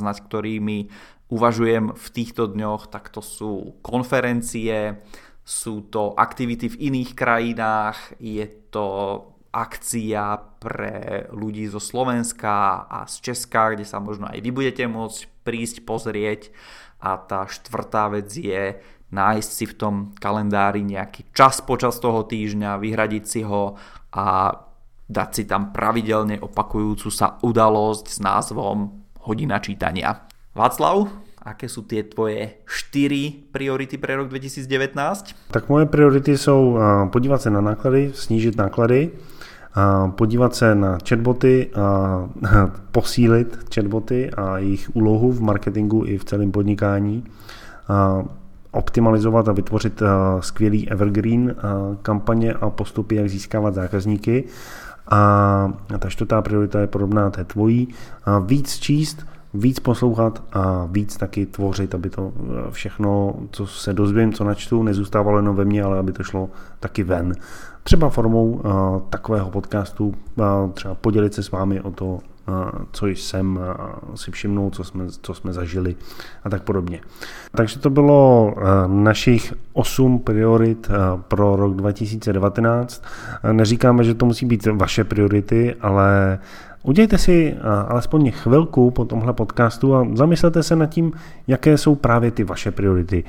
nad 0.00 0.16
ktorými 0.16 0.88
uvažujem 1.28 1.92
v 1.92 2.06
týchto 2.12 2.48
dňoch, 2.48 2.88
tak 2.88 3.12
to 3.12 3.20
sú 3.20 3.80
konferencie, 3.84 5.00
sú 5.44 5.88
to 5.88 6.12
aktivity 6.16 6.68
v 6.68 6.92
iných 6.92 7.16
krajinách, 7.16 8.20
je 8.20 8.44
to 8.68 8.86
akcia 9.48 10.36
pre 10.60 11.24
ľudí 11.32 11.64
zo 11.72 11.80
Slovenska 11.80 12.84
a 12.84 13.08
z 13.08 13.32
Česka, 13.32 13.72
kde 13.72 13.88
sa 13.88 13.96
možno 13.96 14.28
aj 14.28 14.44
vy 14.44 14.50
budete 14.52 14.84
môcť 14.84 15.20
prísť 15.44 15.76
pozrieť. 15.88 16.52
A 16.98 17.16
tá 17.16 17.46
štvrtá 17.46 18.10
vec 18.12 18.28
je 18.28 18.76
nájsť 19.08 19.50
si 19.50 19.64
v 19.64 19.74
tom 19.78 19.94
kalendári 20.20 20.84
nejaký 20.84 21.32
čas 21.32 21.64
počas 21.64 21.96
toho 21.96 22.28
týždňa, 22.28 22.76
vyhradiť 22.76 23.24
si 23.24 23.40
ho 23.46 23.78
a 24.12 24.52
dať 25.08 25.28
si 25.32 25.42
tam 25.48 25.72
pravidelne 25.72 26.36
opakujúcu 26.44 27.08
sa 27.08 27.40
udalosť 27.40 28.04
s 28.12 28.18
názvom 28.20 29.08
Hodina 29.24 29.56
čítania. 29.64 30.28
Václav, 30.58 31.08
aké 31.42 31.68
jsou 31.68 31.82
ty 31.82 32.02
tvoje 32.02 32.50
čtyři 32.66 33.32
priority 33.52 33.98
pro 33.98 34.16
rok 34.16 34.28
2019? 34.28 35.34
Tak 35.50 35.68
moje 35.68 35.86
priority 35.86 36.38
jsou 36.38 36.78
podívat 37.12 37.42
se 37.42 37.50
na 37.50 37.60
náklady, 37.60 38.10
snížit 38.14 38.56
náklady, 38.56 39.10
podívat 40.10 40.54
se 40.54 40.74
na 40.74 40.98
chatboty 41.08 41.70
a 41.74 42.28
posílit 42.92 43.58
chatboty 43.74 44.30
a 44.30 44.58
jejich 44.58 44.90
úlohu 44.96 45.32
v 45.32 45.40
marketingu 45.40 46.04
i 46.04 46.18
v 46.18 46.24
celém 46.24 46.52
podnikání, 46.52 47.24
optimalizovat 48.70 49.48
a 49.48 49.52
vytvořit 49.52 50.02
skvělý 50.40 50.90
evergreen 50.90 51.54
kampaně 52.02 52.52
a 52.52 52.70
postupy, 52.70 53.14
jak 53.14 53.28
získávat 53.28 53.74
zákazníky. 53.74 54.44
A 55.10 55.72
ta 55.98 56.08
čtvrtá 56.08 56.42
priorita 56.42 56.80
je 56.80 56.86
podobná 56.86 57.30
té 57.30 57.44
tvojí. 57.44 57.88
Víc 58.46 58.78
číst, 58.78 59.26
víc 59.58 59.80
poslouchat 59.80 60.42
a 60.52 60.88
víc 60.90 61.16
taky 61.16 61.46
tvořit, 61.46 61.94
aby 61.94 62.10
to 62.10 62.32
eh, 62.36 62.70
všechno, 62.70 63.34
co 63.50 63.66
se 63.66 63.92
dozvím, 63.92 64.32
co 64.32 64.44
načtu, 64.44 64.82
nezůstávalo 64.82 65.38
jenom 65.38 65.56
ve 65.56 65.64
mně, 65.64 65.82
ale 65.82 65.98
aby 65.98 66.12
to 66.12 66.22
šlo 66.22 66.50
taky 66.80 67.02
ven. 67.02 67.32
Třeba 67.82 68.08
formou 68.08 68.50
uh, 68.50 68.62
takového 69.10 69.50
podcastu, 69.50 70.14
uh, 70.36 70.44
třeba 70.72 70.94
podělit 70.94 71.34
se 71.34 71.42
s 71.42 71.50
vámi 71.50 71.80
o 71.80 71.90
to, 71.90 72.18
co 72.92 73.06
jsem 73.06 73.58
si 74.14 74.30
všimnul, 74.30 74.70
co 74.70 74.84
jsme, 74.84 75.04
co 75.22 75.34
jsme 75.34 75.52
zažili 75.52 75.96
a 76.44 76.50
tak 76.50 76.62
podobně. 76.62 77.00
Takže 77.52 77.78
to 77.78 77.90
bylo 77.90 78.54
našich 78.86 79.54
8 79.72 80.18
priorit 80.18 80.90
pro 81.28 81.56
rok 81.56 81.76
2019. 81.76 83.04
Uh, 83.44 83.52
neříkáme, 83.52 84.04
že 84.04 84.14
to 84.14 84.26
musí 84.26 84.46
být 84.46 84.66
vaše 84.66 85.04
priority, 85.04 85.74
ale 85.80 86.38
Udějte 86.88 87.18
si 87.18 87.54
alespoň 87.88 88.30
chvilku 88.30 88.90
po 88.90 89.04
tomhle 89.04 89.32
podcastu 89.32 89.94
a 89.94 90.06
zamyslete 90.14 90.62
se 90.62 90.76
nad 90.76 90.86
tím, 90.86 91.12
jaké 91.46 91.78
jsou 91.78 91.94
právě 91.94 92.30
ty 92.30 92.44
vaše 92.44 92.70
priority. 92.70 93.24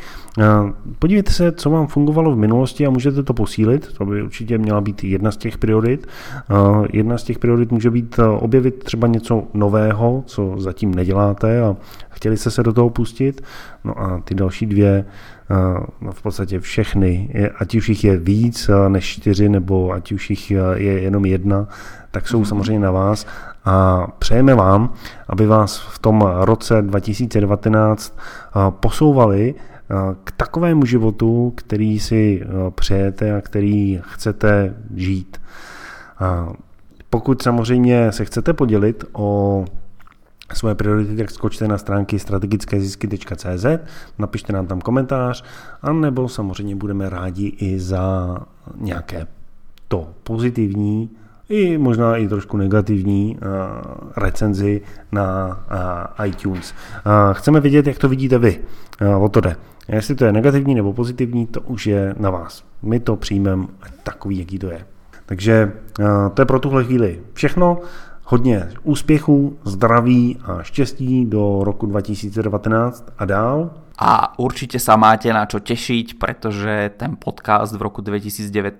Podívejte 0.99 1.32
se, 1.32 1.51
co 1.51 1.70
vám 1.70 1.88
fungovalo 1.88 2.32
v 2.32 2.38
minulosti 2.38 2.88
a 2.88 2.89
můžete 2.89 3.24
to 3.24 3.34
posílit. 3.34 3.93
To 3.97 4.05
by 4.05 4.24
určitě 4.24 4.57
měla 4.57 4.82
být 4.82 5.03
jedna 5.03 5.32
z 5.32 5.38
těch 5.38 5.57
priorit. 5.57 6.07
Jedna 6.93 7.18
z 7.18 7.24
těch 7.24 7.39
priorit 7.39 7.72
může 7.72 7.91
být 7.91 8.20
objevit 8.39 8.84
třeba 8.84 9.07
něco 9.07 9.43
nového, 9.53 10.24
co 10.26 10.55
zatím 10.57 10.95
neděláte 10.95 11.62
a 11.62 11.76
chtěli 12.10 12.38
jste 12.38 12.51
se 12.51 12.64
do 12.64 12.74
toho 12.74 12.89
pustit. 12.89 13.41
No 13.84 14.01
a 14.01 14.22
ty 14.24 14.36
další 14.36 14.66
dvě 14.66 15.05
no 16.01 16.12
v 16.12 16.22
podstatě 16.22 16.60
všechny, 16.60 17.30
ať 17.60 17.76
už 17.76 17.89
jich 17.89 18.03
je 18.03 18.18
víc 18.18 18.70
než 18.88 19.05
čtyři, 19.05 19.49
nebo 19.49 19.91
ať 19.91 20.12
už 20.12 20.30
jich 20.30 20.51
je 20.51 21.01
jenom 21.01 21.26
jedna, 21.26 21.68
tak 22.12 22.28
jsou 22.28 22.41
mm-hmm. 22.41 22.45
samozřejmě 22.45 22.80
na 22.80 22.91
vás 22.91 23.28
a 23.70 24.08
přejeme 24.20 24.56
vám, 24.56 24.94
aby 25.28 25.48
vás 25.48 25.78
v 25.78 26.00
tom 26.00 26.22
roce 26.40 26.82
2019 26.82 28.18
posouvali 28.70 29.56
k 30.24 30.32
takovému 30.32 30.86
životu, 30.86 31.54
který 31.56 32.00
si 32.00 32.44
přejete 32.76 33.36
a 33.36 33.42
který 33.42 34.02
chcete 34.04 34.76
žít. 34.96 35.42
Pokud 37.10 37.42
samozřejmě 37.42 38.12
se 38.12 38.26
chcete 38.26 38.54
podělit 38.54 39.06
o 39.14 39.66
svoje 40.54 40.76
priority, 40.76 41.16
tak 41.16 41.32
skočte 41.32 41.68
na 41.68 41.78
stránky 41.78 42.20
strategickézisky.cz, 42.20 43.66
napište 44.20 44.54
nám 44.54 44.68
tam 44.68 44.82
komentář, 44.82 45.44
anebo 45.82 46.30
samozřejmě 46.30 46.76
budeme 46.76 47.10
rádi 47.10 47.48
i 47.48 47.80
za 47.80 48.38
nějaké 48.76 49.28
to 49.88 50.08
pozitivní 50.24 51.10
i 51.50 51.78
možná 51.78 52.18
i 52.18 52.28
trošku 52.28 52.58
negativní 52.58 53.38
uh, 53.38 54.12
recenzi 54.18 54.82
na 55.12 55.47
uh, 56.20 56.26
iTunes. 56.26 56.74
Uh, 57.06 57.34
chceme 57.34 57.60
vidět, 57.60 57.88
jak 57.88 57.97
to 57.97 58.10
vidíte 58.10 58.38
vy. 58.38 58.60
O 59.20 59.30
to 59.30 59.41
jde. 59.41 59.56
Jestli 59.88 60.16
to 60.16 60.26
je 60.26 60.32
negativní 60.32 60.76
nebo 60.76 60.93
pozitivní, 60.93 61.47
to 61.47 61.62
už 61.62 61.88
je 61.88 62.16
na 62.20 62.30
vás. 62.30 62.64
My 62.82 63.00
to 63.00 63.16
přijmeme 63.16 63.68
takový, 64.04 64.39
jaký 64.39 64.60
to 64.60 64.68
je. 64.68 64.86
Takže 65.26 65.72
to 66.34 66.41
je 66.41 66.45
pro 66.45 66.60
tuhle 66.60 66.84
chvíli 66.84 67.20
všechno. 67.34 67.78
Hodně 68.24 68.70
úspěchů, 68.84 69.58
zdraví 69.64 70.38
a 70.43 70.64
štěstí 70.64 71.26
do 71.26 71.60
roku 71.64 71.86
2019 71.86 73.06
a 73.18 73.26
dál. 73.26 73.70
A 74.00 74.32
určite 74.39 74.80
sa 74.80 74.95
máte 74.95 75.28
na 75.28 75.43
čo 75.43 75.60
tešiť, 75.60 76.16
pretože 76.16 76.95
ten 76.95 77.20
podcast 77.20 77.76
v 77.76 77.84
roku 77.84 78.00
2019 78.00 78.80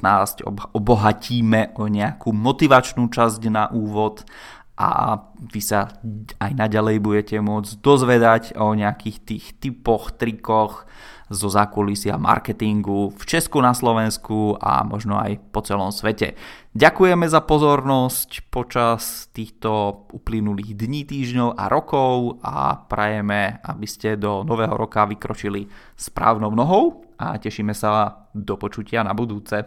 obohatíme 0.72 1.76
o 1.76 1.91
nejakú 1.91 2.32
motivačnú 2.32 3.11
časť 3.11 3.41
na 3.51 3.67
úvod 3.67 4.24
a 4.80 5.20
vy 5.36 5.59
sa 5.59 5.91
aj 6.39 6.51
naďalej 6.55 7.03
budete 7.03 7.36
môcť 7.43 7.84
dozvedať 7.84 8.55
o 8.55 8.72
nejakých 8.72 9.17
tých 9.28 9.45
typoch, 9.59 10.15
trikoch, 10.15 10.88
zo 11.30 11.47
zákulisia 11.49 12.17
marketingu 12.17 13.13
v 13.13 13.23
Česku, 13.25 13.61
na 13.61 13.77
Slovensku 13.77 14.57
a 14.57 14.82
možno 14.82 15.21
aj 15.21 15.38
po 15.53 15.61
celom 15.61 15.93
svete. 15.93 16.34
Ďakujeme 16.73 17.25
za 17.25 17.41
pozornosť 17.41 18.49
počas 18.49 19.30
týchto 19.34 20.05
uplynulých 20.13 20.77
dní, 20.77 21.05
týždňov 21.05 21.57
a 21.57 21.65
rokov 21.69 22.41
a 22.45 22.77
prajeme, 22.86 23.61
aby 23.61 23.88
ste 23.89 24.17
do 24.17 24.45
nového 24.45 24.73
roka 24.77 25.05
vykročili 25.05 25.69
správnou 25.97 26.53
nohou 26.53 27.09
a 27.17 27.36
tešíme 27.36 27.73
sa 27.73 28.23
do 28.32 28.55
počutia 28.55 29.03
na 29.03 29.11
budúce. 29.11 29.65